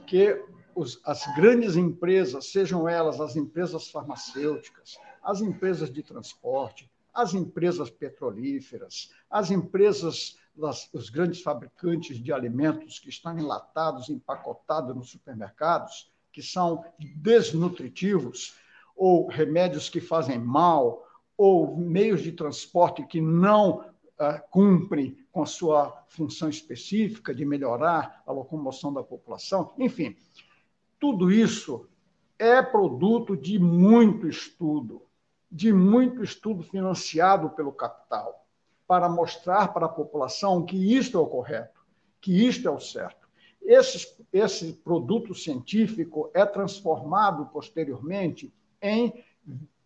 que 0.05 0.43
os, 0.75 0.99
as 1.05 1.25
grandes 1.35 1.75
empresas, 1.75 2.51
sejam 2.51 2.87
elas 2.87 3.19
as 3.19 3.35
empresas 3.35 3.89
farmacêuticas, 3.89 4.97
as 5.21 5.41
empresas 5.41 5.91
de 5.91 6.01
transporte, 6.01 6.89
as 7.13 7.33
empresas 7.33 7.89
petrolíferas, 7.89 9.11
as 9.29 9.51
empresas, 9.51 10.37
das, 10.55 10.89
os 10.93 11.09
grandes 11.09 11.41
fabricantes 11.41 12.21
de 12.21 12.31
alimentos 12.31 12.99
que 12.99 13.09
estão 13.09 13.37
enlatados, 13.37 14.09
empacotados 14.09 14.95
nos 14.95 15.09
supermercados, 15.09 16.11
que 16.31 16.41
são 16.41 16.85
desnutritivos, 17.15 18.55
ou 18.95 19.27
remédios 19.27 19.89
que 19.89 20.01
fazem 20.01 20.37
mal, 20.37 21.05
ou 21.37 21.77
meios 21.77 22.21
de 22.21 22.31
transporte 22.31 23.05
que 23.05 23.21
não 23.21 23.85
cumprem 24.49 25.17
com 25.31 25.43
a 25.43 25.45
sua 25.45 26.03
função 26.09 26.49
específica 26.49 27.33
de 27.33 27.45
melhorar 27.45 28.21
a 28.25 28.31
locomoção 28.31 28.93
da 28.93 29.01
população. 29.01 29.73
Enfim, 29.77 30.17
tudo 30.99 31.31
isso 31.31 31.87
é 32.37 32.61
produto 32.61 33.35
de 33.35 33.57
muito 33.57 34.27
estudo, 34.27 35.01
de 35.49 35.71
muito 35.71 36.23
estudo 36.23 36.63
financiado 36.63 37.49
pelo 37.51 37.71
capital, 37.71 38.45
para 38.85 39.07
mostrar 39.07 39.73
para 39.73 39.85
a 39.85 39.89
população 39.89 40.65
que 40.65 40.95
isto 40.95 41.17
é 41.17 41.21
o 41.21 41.27
correto, 41.27 41.79
que 42.19 42.45
isto 42.45 42.67
é 42.67 42.71
o 42.71 42.79
certo. 42.79 43.29
Esse, 43.61 44.17
esse 44.33 44.73
produto 44.73 45.33
científico 45.33 46.29
é 46.33 46.45
transformado 46.45 47.45
posteriormente 47.47 48.53
em 48.81 49.23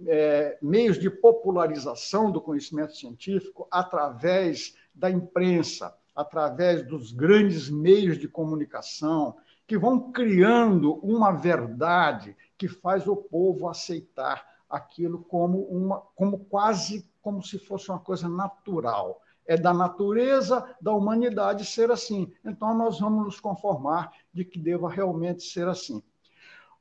é, 0.07 0.57
meios 0.61 0.99
de 0.99 1.09
popularização 1.09 2.31
do 2.31 2.41
conhecimento 2.41 2.95
científico 2.95 3.67
através 3.71 4.75
da 4.93 5.09
imprensa, 5.09 5.95
através 6.15 6.85
dos 6.85 7.11
grandes 7.11 7.69
meios 7.69 8.17
de 8.17 8.27
comunicação, 8.27 9.35
que 9.65 9.77
vão 9.77 10.11
criando 10.11 10.95
uma 10.95 11.31
verdade 11.31 12.35
que 12.57 12.67
faz 12.67 13.07
o 13.07 13.15
povo 13.15 13.67
aceitar 13.67 14.45
aquilo 14.69 15.23
como 15.23 15.63
uma 15.63 16.01
como 16.15 16.39
quase 16.45 17.09
como 17.21 17.41
se 17.41 17.57
fosse 17.57 17.89
uma 17.89 17.99
coisa 17.99 18.27
natural. 18.27 19.21
É 19.45 19.57
da 19.57 19.73
natureza 19.73 20.75
da 20.81 20.93
humanidade 20.93 21.65
ser 21.65 21.91
assim. 21.91 22.31
Então 22.45 22.77
nós 22.77 22.99
vamos 22.99 23.25
nos 23.25 23.39
conformar 23.39 24.11
de 24.33 24.45
que 24.45 24.59
deva 24.59 24.89
realmente 24.89 25.43
ser 25.43 25.67
assim. 25.67 26.01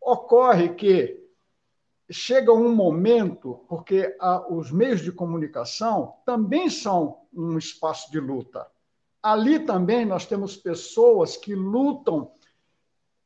Ocorre 0.01 0.71
que 0.71 1.23
chega 2.13 2.53
um 2.53 2.75
momento, 2.75 3.65
porque 3.69 4.17
os 4.51 4.71
meios 4.71 5.01
de 5.01 5.11
comunicação 5.11 6.15
também 6.25 6.69
são 6.69 7.23
um 7.33 7.57
espaço 7.57 8.11
de 8.11 8.21
luta. 8.21 8.67
Ali 9.23 9.61
também 9.61 10.05
nós 10.05 10.27
temos 10.27 10.57
pessoas 10.57 11.37
que 11.37 11.55
lutam 11.55 12.33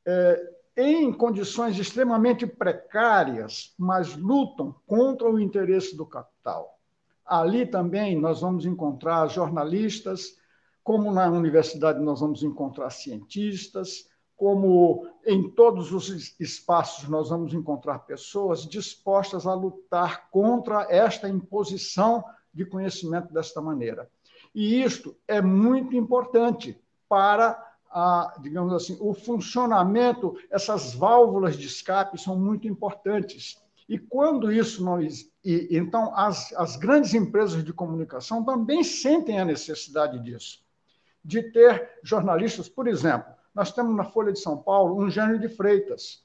é, 0.07 0.57
em 0.77 1.11
condições 1.13 1.79
extremamente 1.79 2.47
precárias, 2.47 3.75
mas 3.79 4.15
lutam 4.15 4.75
contra 4.87 5.29
o 5.29 5.41
interesse 5.41 5.97
do 5.97 6.05
capital. 6.05 6.79
Ali 7.25 7.67
também 7.67 8.21
nós 8.21 8.43
vamos 8.43 8.67
encontrar 8.67 9.27
jornalistas, 9.29 10.37
como 10.85 11.11
na 11.11 11.29
universidade 11.29 11.99
nós 12.01 12.21
vamos 12.21 12.43
encontrar 12.43 12.91
cientistas, 12.91 14.09
como 14.37 15.09
em 15.25 15.51
todos 15.51 15.93
os 15.93 16.39
espaços 16.39 17.09
nós 17.09 17.31
vamos 17.31 17.55
encontrar 17.55 18.01
pessoas 18.01 18.67
dispostas 18.67 19.47
a 19.47 19.55
lutar 19.55 20.29
contra 20.31 20.87
esta 20.91 21.29
imposição 21.29 22.23
de 22.53 22.65
conhecimento 22.65 23.33
desta 23.33 23.61
maneira. 23.61 24.09
E 24.55 24.83
isto 24.83 25.17
é 25.27 25.41
muito 25.41 25.97
importante 25.97 26.79
para 27.09 27.63
a, 27.91 28.35
digamos 28.41 28.73
assim, 28.75 28.97
o 29.01 29.15
funcionamento, 29.15 30.37
essas 30.51 30.95
válvulas 30.95 31.57
de 31.57 31.67
escape 31.67 32.21
são 32.21 32.37
muito 32.37 32.69
importantes. 32.69 33.63
E 33.89 33.99
quando 33.99 34.51
isso 34.51 34.85
não. 34.85 35.01
E, 35.01 35.19
então, 35.71 36.15
as, 36.15 36.53
as 36.55 36.77
grandes 36.77 37.15
empresas 37.15 37.63
de 37.63 37.73
comunicação 37.73 38.45
também 38.45 38.83
sentem 38.83 39.39
a 39.39 39.45
necessidade 39.45 40.19
disso, 40.19 40.65
de 41.25 41.43
ter 41.53 41.99
jornalistas, 42.03 42.69
por 42.69 42.89
exemplo, 42.89 43.36
nós 43.57 43.73
temos 43.73 43.97
na 43.97 44.05
Folha 44.05 44.35
de 44.35 44.39
São 44.39 44.59
Paulo 44.59 45.03
um 45.03 45.09
Gênio 45.09 45.39
de 45.39 45.49
Freitas, 45.49 46.23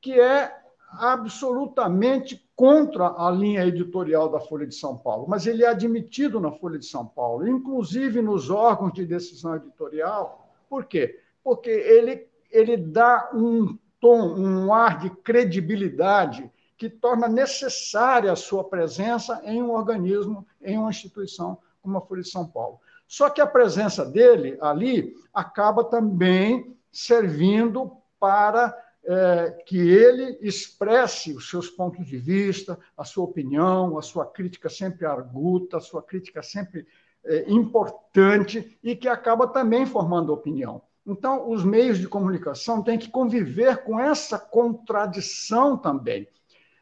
que 0.00 0.18
é 0.18 0.56
absolutamente 0.88 2.42
contra 2.56 3.08
a 3.08 3.30
linha 3.30 3.66
editorial 3.66 4.30
da 4.30 4.40
Folha 4.40 4.66
de 4.66 4.74
São 4.74 4.96
Paulo, 4.96 5.26
mas 5.28 5.46
ele 5.46 5.64
é 5.64 5.68
admitido 5.68 6.40
na 6.40 6.50
Folha 6.50 6.78
de 6.78 6.86
São 6.86 7.04
Paulo, 7.06 7.46
inclusive 7.46 8.22
nos 8.22 8.48
órgãos 8.48 8.94
de 8.94 9.04
decisão 9.04 9.54
editorial. 9.56 10.50
Por 10.66 10.86
quê? 10.86 11.20
Porque 11.44 11.68
ele, 11.68 12.26
ele 12.50 12.78
dá 12.78 13.30
um 13.34 13.78
tom, 14.00 14.34
um 14.34 14.72
ar 14.72 14.98
de 14.98 15.10
credibilidade 15.10 16.50
que 16.78 16.88
torna 16.88 17.28
necessária 17.28 18.32
a 18.32 18.36
sua 18.36 18.64
presença 18.64 19.42
em 19.44 19.62
um 19.62 19.70
organismo, 19.70 20.46
em 20.62 20.78
uma 20.78 20.88
instituição 20.88 21.58
como 21.82 21.98
a 21.98 22.00
Folha 22.00 22.22
de 22.22 22.30
São 22.30 22.46
Paulo. 22.46 22.80
Só 23.12 23.28
que 23.28 23.42
a 23.42 23.46
presença 23.46 24.06
dele 24.06 24.56
ali 24.58 25.14
acaba 25.34 25.84
também 25.84 26.74
servindo 26.90 27.92
para 28.18 28.74
é, 29.04 29.50
que 29.66 29.76
ele 29.76 30.38
expresse 30.40 31.34
os 31.34 31.50
seus 31.50 31.68
pontos 31.68 32.06
de 32.06 32.16
vista, 32.16 32.78
a 32.96 33.04
sua 33.04 33.24
opinião, 33.24 33.98
a 33.98 34.02
sua 34.02 34.24
crítica 34.24 34.70
sempre 34.70 35.04
arguta, 35.04 35.76
a 35.76 35.80
sua 35.80 36.02
crítica 36.02 36.42
sempre 36.42 36.86
é, 37.22 37.50
importante 37.50 38.78
e 38.82 38.96
que 38.96 39.08
acaba 39.08 39.46
também 39.46 39.84
formando 39.84 40.32
opinião. 40.32 40.80
Então, 41.06 41.50
os 41.50 41.62
meios 41.62 41.98
de 41.98 42.08
comunicação 42.08 42.82
têm 42.82 42.98
que 42.98 43.10
conviver 43.10 43.84
com 43.84 44.00
essa 44.00 44.38
contradição 44.38 45.76
também. 45.76 46.26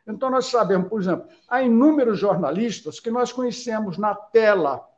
Então, 0.07 0.31
nós 0.31 0.47
sabemos, 0.47 0.89
por 0.89 1.01
exemplo, 1.01 1.27
há 1.49 1.61
inúmeros 1.61 2.21
jornalistas 2.21 3.01
que 3.01 3.11
nós 3.11 3.33
conhecemos 3.33 3.99
na 3.99 4.15
tela 4.15 4.89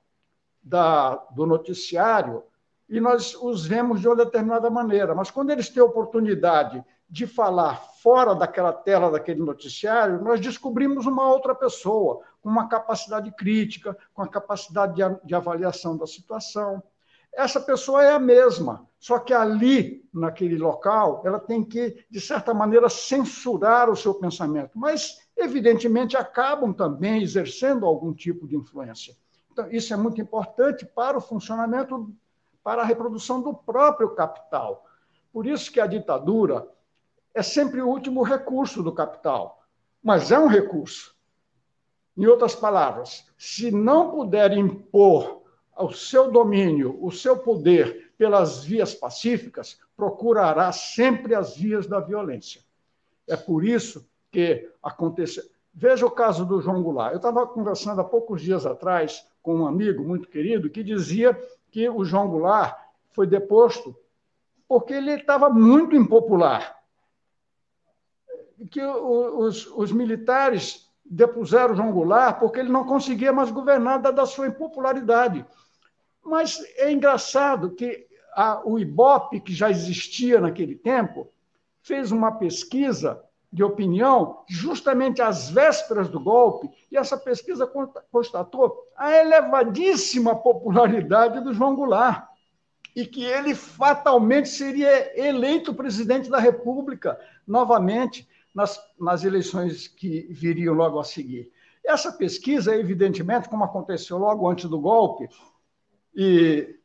da, 0.62 1.16
do 1.35 1.46
noticiário 1.46 2.42
e 2.88 3.01
nós 3.01 3.35
os 3.35 3.66
vemos 3.66 4.01
de 4.01 4.07
uma 4.07 4.16
determinada 4.16 4.68
maneira. 4.68 5.14
Mas 5.14 5.31
quando 5.31 5.51
eles 5.51 5.68
têm 5.68 5.83
oportunidade 5.83 6.85
de 7.09 7.27
falar 7.27 7.77
fora 8.03 8.35
daquela 8.35 8.72
tela 8.72 9.11
daquele 9.11 9.40
noticiário, 9.40 10.22
nós 10.22 10.40
descobrimos 10.40 11.07
uma 11.07 11.29
outra 11.29 11.55
pessoa, 11.55 12.20
com 12.40 12.48
uma 12.48 12.68
capacidade 12.68 13.31
crítica, 13.33 13.96
com 14.14 14.22
a 14.22 14.29
capacidade 14.29 14.94
de, 14.94 15.03
de 15.27 15.35
avaliação 15.35 15.96
da 15.96 16.07
situação. 16.07 16.83
Essa 17.35 17.61
pessoa 17.61 18.03
é 18.05 18.12
a 18.12 18.18
mesma, 18.18 18.87
só 18.98 19.18
que 19.18 19.33
ali, 19.33 20.07
naquele 20.12 20.59
local, 20.59 21.22
ela 21.25 21.38
tem 21.38 21.64
que, 21.64 22.05
de 22.11 22.20
certa 22.20 22.53
maneira, 22.53 22.90
censurar 22.90 23.88
o 23.88 23.96
seu 23.96 24.14
pensamento. 24.14 24.72
Mas, 24.75 25.18
evidentemente, 25.35 26.14
acabam 26.16 26.75
também 26.75 27.22
exercendo 27.22 27.87
algum 27.87 28.12
tipo 28.12 28.46
de 28.46 28.55
influência. 28.55 29.16
Então, 29.53 29.71
isso 29.71 29.93
é 29.93 29.97
muito 29.97 30.19
importante 30.19 30.87
para 30.87 31.19
o 31.19 31.21
funcionamento, 31.21 32.11
para 32.65 32.81
a 32.81 32.85
reprodução 32.87 33.43
do 33.43 33.53
próprio 33.53 34.15
capital. 34.15 34.87
Por 35.31 35.47
isso 35.47 35.71
que 35.71 35.79
a 35.79 35.87
ditadura 35.87 36.67
é 37.35 37.43
sempre 37.43 37.83
o 37.83 37.88
último 37.88 38.23
recurso 38.23 38.83
do 38.83 38.93
capital, 38.93 39.62
mas 40.03 40.33
é 40.33 40.38
um 40.38 40.47
recurso. 40.47 41.15
Em 42.17 42.27
outras 42.27 42.55
palavras, 42.55 43.27
se 43.37 43.71
não 43.71 44.11
puder 44.11 44.53
impor 44.57 45.43
o 45.77 45.93
seu 45.93 46.31
domínio, 46.31 46.99
o 47.05 47.11
seu 47.11 47.37
poder 47.38 48.12
pelas 48.17 48.65
vias 48.65 48.94
pacíficas, 48.94 49.79
procurará 49.96 50.73
sempre 50.73 51.35
as 51.35 51.57
vias 51.57 51.87
da 51.87 52.00
violência. 52.00 52.63
É 53.29 53.37
por 53.37 53.65
isso 53.65 54.07
que 54.31 54.71
aconteceu. 54.83 55.44
Veja 55.75 56.07
o 56.07 56.11
caso 56.11 56.44
do 56.44 56.61
João 56.61 56.83
Goulart. 56.83 57.13
Eu 57.13 57.17
estava 57.17 57.46
conversando 57.46 58.00
há 58.00 58.05
poucos 58.05 58.40
dias 58.40 58.65
atrás 58.65 59.27
com 59.43 59.57
um 59.57 59.67
amigo 59.67 60.05
muito 60.05 60.29
querido 60.29 60.71
que 60.71 60.83
dizia 60.83 61.38
que 61.71 61.88
o 61.88 62.05
João 62.05 62.29
Goulart 62.29 62.79
foi 63.11 63.27
deposto 63.27 63.97
porque 64.69 64.95
ele 64.95 65.13
estava 65.13 65.51
muito 65.51 65.97
impopular. 65.97 66.79
Que 68.71 68.83
os, 68.83 69.67
os 69.67 69.93
militares 69.93 70.88
depuseram 71.05 71.75
o 71.75 71.77
João 71.77 71.93
Goulart 71.93 72.38
porque 72.38 72.61
ele 72.61 72.71
não 72.71 72.87
conseguia 72.87 73.33
mais 73.33 73.51
governar 73.51 74.01
da 74.01 74.25
sua 74.25 74.47
impopularidade. 74.47 75.45
Mas 76.25 76.63
é 76.77 76.93
engraçado 76.93 77.73
que 77.73 78.07
a, 78.35 78.63
o 78.65 78.79
IBOP, 78.79 79.40
que 79.40 79.53
já 79.53 79.69
existia 79.69 80.40
naquele 80.40 80.77
tempo, 80.77 81.31
fez 81.83 82.13
uma 82.13 82.33
pesquisa 82.33 83.23
de 83.53 83.63
opinião 83.63 84.42
justamente 84.48 85.21
às 85.21 85.50
vésperas 85.50 86.09
do 86.09 86.19
golpe, 86.19 86.71
e 86.90 86.96
essa 86.96 87.19
pesquisa 87.19 87.71
constatou 88.11 88.75
a 88.96 89.11
elevadíssima 89.13 90.35
popularidade 90.35 91.40
do 91.40 91.53
João 91.53 91.77
Goulart. 91.77 92.33
e 92.94 93.07
que 93.07 93.25
ele 93.25 93.55
fatalmente 93.55 94.48
seria 94.48 95.19
eleito 95.19 95.75
presidente 95.75 96.29
da 96.29 96.38
República 96.38 97.19
novamente 97.46 98.29
nas, 98.55 98.79
nas 98.98 99.25
eleições 99.25 99.88
que 99.88 100.27
viriam 100.31 100.75
logo 100.75 101.00
a 101.00 101.05
seguir. 101.05 101.50
Essa 101.85 102.13
pesquisa, 102.13 102.77
evidentemente, 102.77 103.48
como 103.48 103.65
aconteceu 103.65 104.19
logo 104.19 104.48
antes 104.48 104.69
do 104.69 104.79
golpe, 104.79 105.29
e 106.15 106.77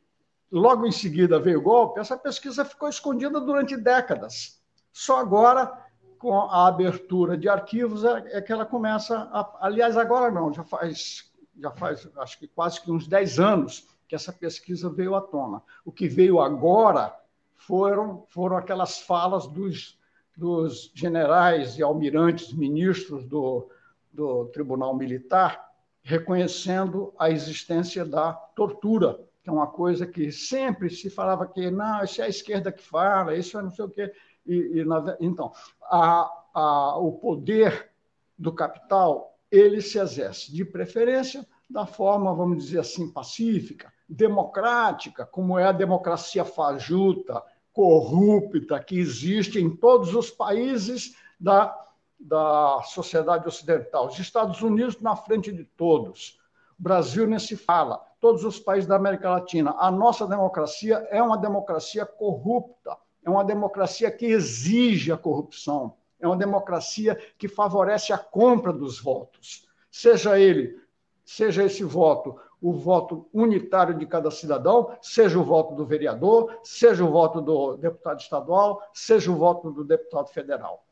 logo 0.50 0.86
em 0.86 0.92
seguida 0.92 1.38
veio 1.38 1.58
o 1.58 1.62
golpe, 1.62 2.00
essa 2.00 2.16
pesquisa 2.16 2.64
ficou 2.64 2.88
escondida 2.88 3.38
durante 3.38 3.76
décadas. 3.76 4.60
Só 4.90 5.18
agora, 5.18 5.70
com 6.18 6.34
a 6.40 6.66
abertura 6.66 7.36
de 7.36 7.48
arquivos, 7.48 8.04
é, 8.04 8.38
é 8.38 8.42
que 8.42 8.52
ela 8.52 8.66
começa 8.66 9.16
a. 9.32 9.66
Aliás, 9.66 9.96
agora 9.96 10.30
não, 10.30 10.52
já 10.52 10.64
faz, 10.64 11.30
já 11.56 11.70
faz 11.70 12.08
acho 12.16 12.38
que 12.38 12.48
quase 12.48 12.80
que 12.80 12.90
uns 12.90 13.06
10 13.06 13.38
anos 13.38 13.86
que 14.08 14.14
essa 14.14 14.32
pesquisa 14.32 14.90
veio 14.90 15.14
à 15.14 15.20
tona. 15.20 15.62
O 15.84 15.92
que 15.92 16.08
veio 16.08 16.40
agora 16.40 17.14
foram, 17.54 18.24
foram 18.28 18.56
aquelas 18.56 18.98
falas 18.98 19.46
dos, 19.46 19.98
dos 20.36 20.90
generais 20.94 21.76
e 21.78 21.82
almirantes 21.82 22.52
ministros 22.52 23.24
do, 23.24 23.70
do 24.12 24.46
Tribunal 24.46 24.96
Militar 24.96 25.68
reconhecendo 26.02 27.12
a 27.18 27.30
existência 27.30 28.02
da 28.02 28.32
tortura, 28.32 29.20
que 29.42 29.50
é 29.50 29.52
uma 29.52 29.66
coisa 29.66 30.06
que 30.06 30.32
sempre 30.32 30.88
se 30.88 31.10
falava 31.10 31.46
que 31.46 31.70
não, 31.70 32.02
isso 32.02 32.22
é 32.22 32.24
a 32.24 32.28
esquerda 32.28 32.72
que 32.72 32.82
fala, 32.82 33.36
isso 33.36 33.58
é 33.58 33.62
não 33.62 33.70
sei 33.70 33.84
o 33.84 33.90
quê. 33.90 34.10
E, 34.48 34.80
e 34.80 34.84
na, 34.84 35.16
então, 35.20 35.52
a, 35.82 36.28
a, 36.54 36.98
o 36.98 37.12
poder 37.12 37.90
do 38.36 38.52
capital 38.52 39.36
ele 39.50 39.80
se 39.80 39.98
exerce 39.98 40.52
de 40.52 40.64
preferência 40.64 41.46
da 41.68 41.84
forma, 41.86 42.34
vamos 42.34 42.64
dizer 42.64 42.80
assim, 42.80 43.10
pacífica, 43.10 43.92
democrática, 44.08 45.26
como 45.26 45.58
é 45.58 45.64
a 45.64 45.72
democracia 45.72 46.44
fajuta, 46.44 47.42
corrupta, 47.72 48.82
que 48.82 48.98
existe 48.98 49.60
em 49.60 49.74
todos 49.76 50.14
os 50.14 50.30
países 50.30 51.14
da, 51.38 51.76
da 52.18 52.80
sociedade 52.84 53.46
ocidental. 53.46 54.06
Os 54.06 54.18
Estados 54.18 54.62
Unidos 54.62 55.00
na 55.00 55.14
frente 55.14 55.52
de 55.52 55.64
todos. 55.64 56.40
O 56.78 56.82
Brasil 56.82 57.26
nem 57.26 57.38
se 57.38 57.56
fala. 57.56 58.02
Todos 58.20 58.44
os 58.44 58.58
países 58.58 58.88
da 58.88 58.96
América 58.96 59.30
Latina. 59.30 59.76
A 59.78 59.90
nossa 59.90 60.26
democracia 60.26 61.06
é 61.10 61.22
uma 61.22 61.36
democracia 61.36 62.04
corrupta, 62.04 62.96
é 63.24 63.30
uma 63.30 63.44
democracia 63.44 64.10
que 64.10 64.26
exige 64.26 65.12
a 65.12 65.16
corrupção, 65.16 65.96
é 66.20 66.26
uma 66.26 66.36
democracia 66.36 67.16
que 67.36 67.48
favorece 67.48 68.12
a 68.12 68.18
compra 68.18 68.72
dos 68.72 69.00
votos. 69.00 69.68
Seja 69.90 70.38
ele, 70.38 70.78
seja 71.24 71.64
esse 71.64 71.84
voto 71.84 72.38
o 72.60 72.72
voto 72.72 73.28
unitário 73.32 73.96
de 73.96 74.06
cada 74.06 74.30
cidadão, 74.30 74.96
seja 75.00 75.38
o 75.38 75.44
voto 75.44 75.74
do 75.74 75.86
vereador, 75.86 76.58
seja 76.62 77.04
o 77.04 77.10
voto 77.10 77.40
do 77.40 77.76
deputado 77.76 78.20
estadual, 78.20 78.82
seja 78.92 79.30
o 79.30 79.36
voto 79.36 79.70
do 79.70 79.84
deputado 79.84 80.28
federal. 80.28 80.84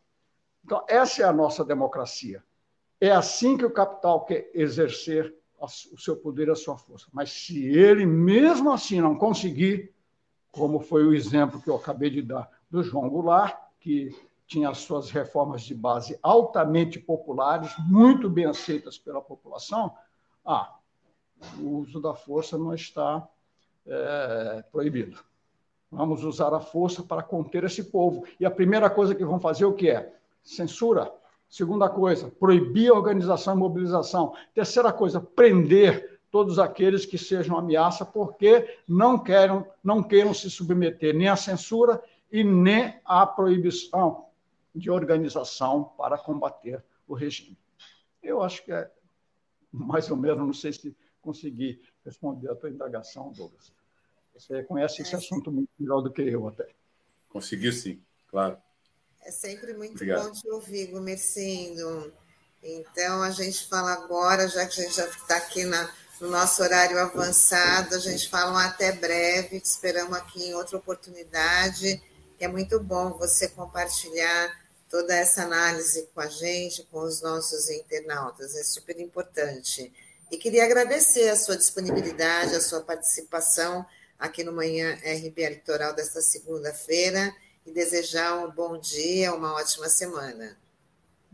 Então, 0.65 0.85
essa 0.89 1.23
é 1.23 1.25
a 1.25 1.33
nossa 1.33 1.65
democracia. 1.65 2.43
É 3.01 3.11
assim 3.11 3.57
que 3.57 3.65
o 3.65 3.71
capital 3.71 4.25
quer 4.25 4.51
exercer 4.55 5.35
o 5.61 5.99
seu 5.99 6.17
poder, 6.17 6.51
a 6.51 6.55
sua 6.55 6.77
força. 6.77 7.07
Mas 7.13 7.31
se 7.31 7.67
ele, 7.67 8.07
mesmo 8.07 8.71
assim, 8.73 9.01
não 9.01 9.17
conseguir, 9.17 9.93
como 10.57 10.81
foi 10.81 11.05
o 11.05 11.15
exemplo 11.15 11.61
que 11.61 11.69
eu 11.69 11.77
acabei 11.77 12.09
de 12.09 12.23
dar 12.23 12.51
do 12.71 12.83
João 12.83 13.09
Goulart, 13.09 13.57
que 13.79 14.11
tinha 14.47 14.71
as 14.71 14.79
suas 14.79 15.11
reformas 15.11 15.63
de 15.63 15.75
base 15.75 16.19
altamente 16.23 16.99
populares, 16.99 17.73
muito 17.87 18.31
bem 18.31 18.47
aceitas 18.47 18.99
pela 18.99 19.21
população, 19.21 19.93
ah, 20.45 20.75
o 21.59 21.79
uso 21.79 22.01
da 22.01 22.15
força 22.15 22.57
não 22.57 22.73
está 22.73 23.29
é, 23.87 24.65
proibido. 24.73 25.19
Vamos 25.91 26.25
usar 26.25 26.55
a 26.55 26.61
força 26.61 27.03
para 27.03 27.23
conter 27.23 27.65
esse 27.65 27.85
povo. 27.85 28.25
E 28.41 28.47
a 28.47 28.51
primeira 28.51 28.89
coisa 28.89 29.15
que 29.15 29.25
vão 29.25 29.39
fazer 29.39 29.65
o 29.65 29.75
que 29.75 29.91
é? 29.91 30.15
Censura. 30.43 31.13
Segunda 31.49 31.89
coisa, 31.89 32.29
proibir 32.29 32.91
a 32.91 32.95
organização 32.95 33.55
e 33.55 33.59
mobilização. 33.59 34.35
Terceira 34.55 34.93
coisa, 34.93 35.21
prender 35.21 36.16
todos 36.37 36.59
aqueles 36.59 37.07
que 37.07 37.17
sejam 37.17 37.57
ameaça 37.57 38.05
porque 38.05 38.79
não 38.87 39.19
queiram, 39.19 39.67
não 39.83 40.03
queiram 40.03 40.35
se 40.35 40.51
submeter 40.51 41.15
nem 41.15 41.29
à 41.29 41.35
censura 41.35 41.99
e 42.31 42.45
nem 42.45 43.01
à 43.07 43.27
proibição 43.27 44.27
de 44.75 44.91
organização 44.91 45.85
para 45.97 46.19
combater 46.19 46.85
o 47.09 47.15
regime. 47.15 47.57
Eu 48.23 48.43
acho 48.43 48.63
que 48.63 48.71
é 48.71 48.91
mais 49.73 50.11
ou 50.11 50.17
menos, 50.19 50.47
não 50.47 50.53
sei 50.53 50.75
se 50.75 50.95
conseguir 51.23 51.81
responder 52.05 52.51
a 52.51 52.55
tua 52.55 52.69
indagação, 52.69 53.33
Douglas. 53.33 53.73
Você 54.35 54.63
conhece 54.65 55.01
esse 55.01 55.15
é. 55.15 55.17
assunto 55.17 55.51
muito 55.51 55.71
melhor 55.79 56.03
do 56.03 56.13
que 56.13 56.21
eu 56.21 56.47
até. 56.47 56.69
Conseguiu 57.31 57.73
sim, 57.73 57.99
claro. 58.29 58.59
É 59.23 59.31
sempre 59.31 59.73
muito 59.73 59.95
Obrigado. 59.95 60.27
bom 60.27 60.33
te 60.33 60.51
ouvir, 60.51 60.89
Gumercindo. 60.89 62.13
Então, 62.63 63.23
a 63.23 63.31
gente 63.31 63.67
fala 63.69 63.95
agora, 63.95 64.47
já 64.47 64.67
que 64.67 64.83
a 64.83 64.85
gente 64.85 64.97
já 64.97 65.07
está 65.07 65.39
aqui 65.39 65.65
na, 65.65 65.91
no 66.21 66.31
nosso 66.31 66.63
horário 66.63 66.99
avançado, 66.99 67.95
a 67.95 67.99
gente 67.99 68.29
fala 68.29 68.53
um 68.53 68.57
até 68.57 68.93
breve, 68.93 69.61
te 69.61 69.67
esperamos 69.67 70.17
aqui 70.17 70.49
em 70.49 70.55
outra 70.55 70.79
oportunidade, 70.79 72.03
é 72.41 72.49
muito 72.49 72.81
bom 72.81 73.13
você 73.19 73.49
compartilhar 73.49 74.67
toda 74.89 75.15
essa 75.15 75.43
análise 75.43 76.09
com 76.15 76.21
a 76.21 76.27
gente, 76.27 76.85
com 76.91 77.01
os 77.01 77.21
nossos 77.21 77.69
internautas, 77.69 78.55
é 78.57 78.63
super 78.63 78.99
importante. 78.99 79.93
E 80.31 80.37
queria 80.37 80.65
agradecer 80.65 81.29
a 81.29 81.37
sua 81.37 81.57
disponibilidade, 81.57 82.55
a 82.55 82.61
sua 82.61 82.81
participação 82.81 83.85
aqui 84.19 84.43
no 84.43 84.53
Manhã 84.53 84.95
RBA 84.95 85.51
Litoral 85.51 85.95
desta 85.95 86.21
segunda-feira 86.23 87.35
e 87.67 87.71
desejar 87.71 88.39
um 88.39 88.51
bom 88.51 88.79
dia, 88.79 89.35
uma 89.35 89.55
ótima 89.55 89.89
semana. 89.89 90.57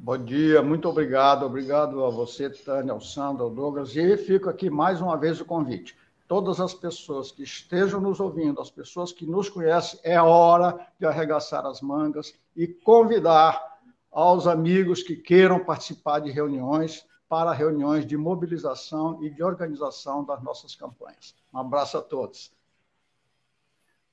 Bom 0.05 0.19
dia, 0.19 0.61
muito 0.61 0.89
obrigado. 0.89 1.47
Obrigado 1.47 2.05
a 2.05 2.11
você, 2.11 2.51
Tânia, 2.51 2.93
ao 2.93 3.01
Sandro, 3.01 3.45
ao 3.45 3.51
Douglas. 3.51 3.95
E 3.95 4.17
fico 4.17 4.51
aqui 4.51 4.69
mais 4.69 5.01
uma 5.01 5.17
vez 5.17 5.41
o 5.41 5.45
convite. 5.45 5.97
Todas 6.27 6.59
as 6.59 6.75
pessoas 6.75 7.31
que 7.31 7.45
estejam 7.45 8.01
nos 8.01 8.19
ouvindo, 8.19 8.61
as 8.61 8.69
pessoas 8.69 9.13
que 9.13 9.25
nos 9.25 9.49
conhecem, 9.49 10.01
é 10.03 10.21
hora 10.21 10.89
de 10.99 11.07
arregaçar 11.07 11.65
as 11.65 11.81
mangas 11.81 12.35
e 12.57 12.67
convidar 12.67 13.79
aos 14.11 14.49
amigos 14.49 15.05
que 15.05 15.15
queiram 15.15 15.65
participar 15.65 16.19
de 16.19 16.33
reuniões 16.33 17.07
para 17.29 17.53
reuniões 17.53 18.05
de 18.05 18.17
mobilização 18.17 19.23
e 19.23 19.31
de 19.31 19.41
organização 19.41 20.25
das 20.25 20.43
nossas 20.43 20.75
campanhas. 20.75 21.33
Um 21.55 21.59
abraço 21.59 21.97
a 21.97 22.03
todos. 22.03 22.51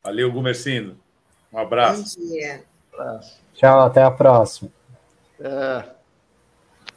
Valeu, 0.03 0.31
Gumercindo. 0.31 0.95
Um 1.51 1.57
abraço. 1.57 2.19
Bom 2.19 2.27
dia. 2.27 2.63
Tchau, 3.55 3.79
até 3.79 4.03
a 4.03 4.11
próxima. 4.11 4.71
É. 5.39 5.98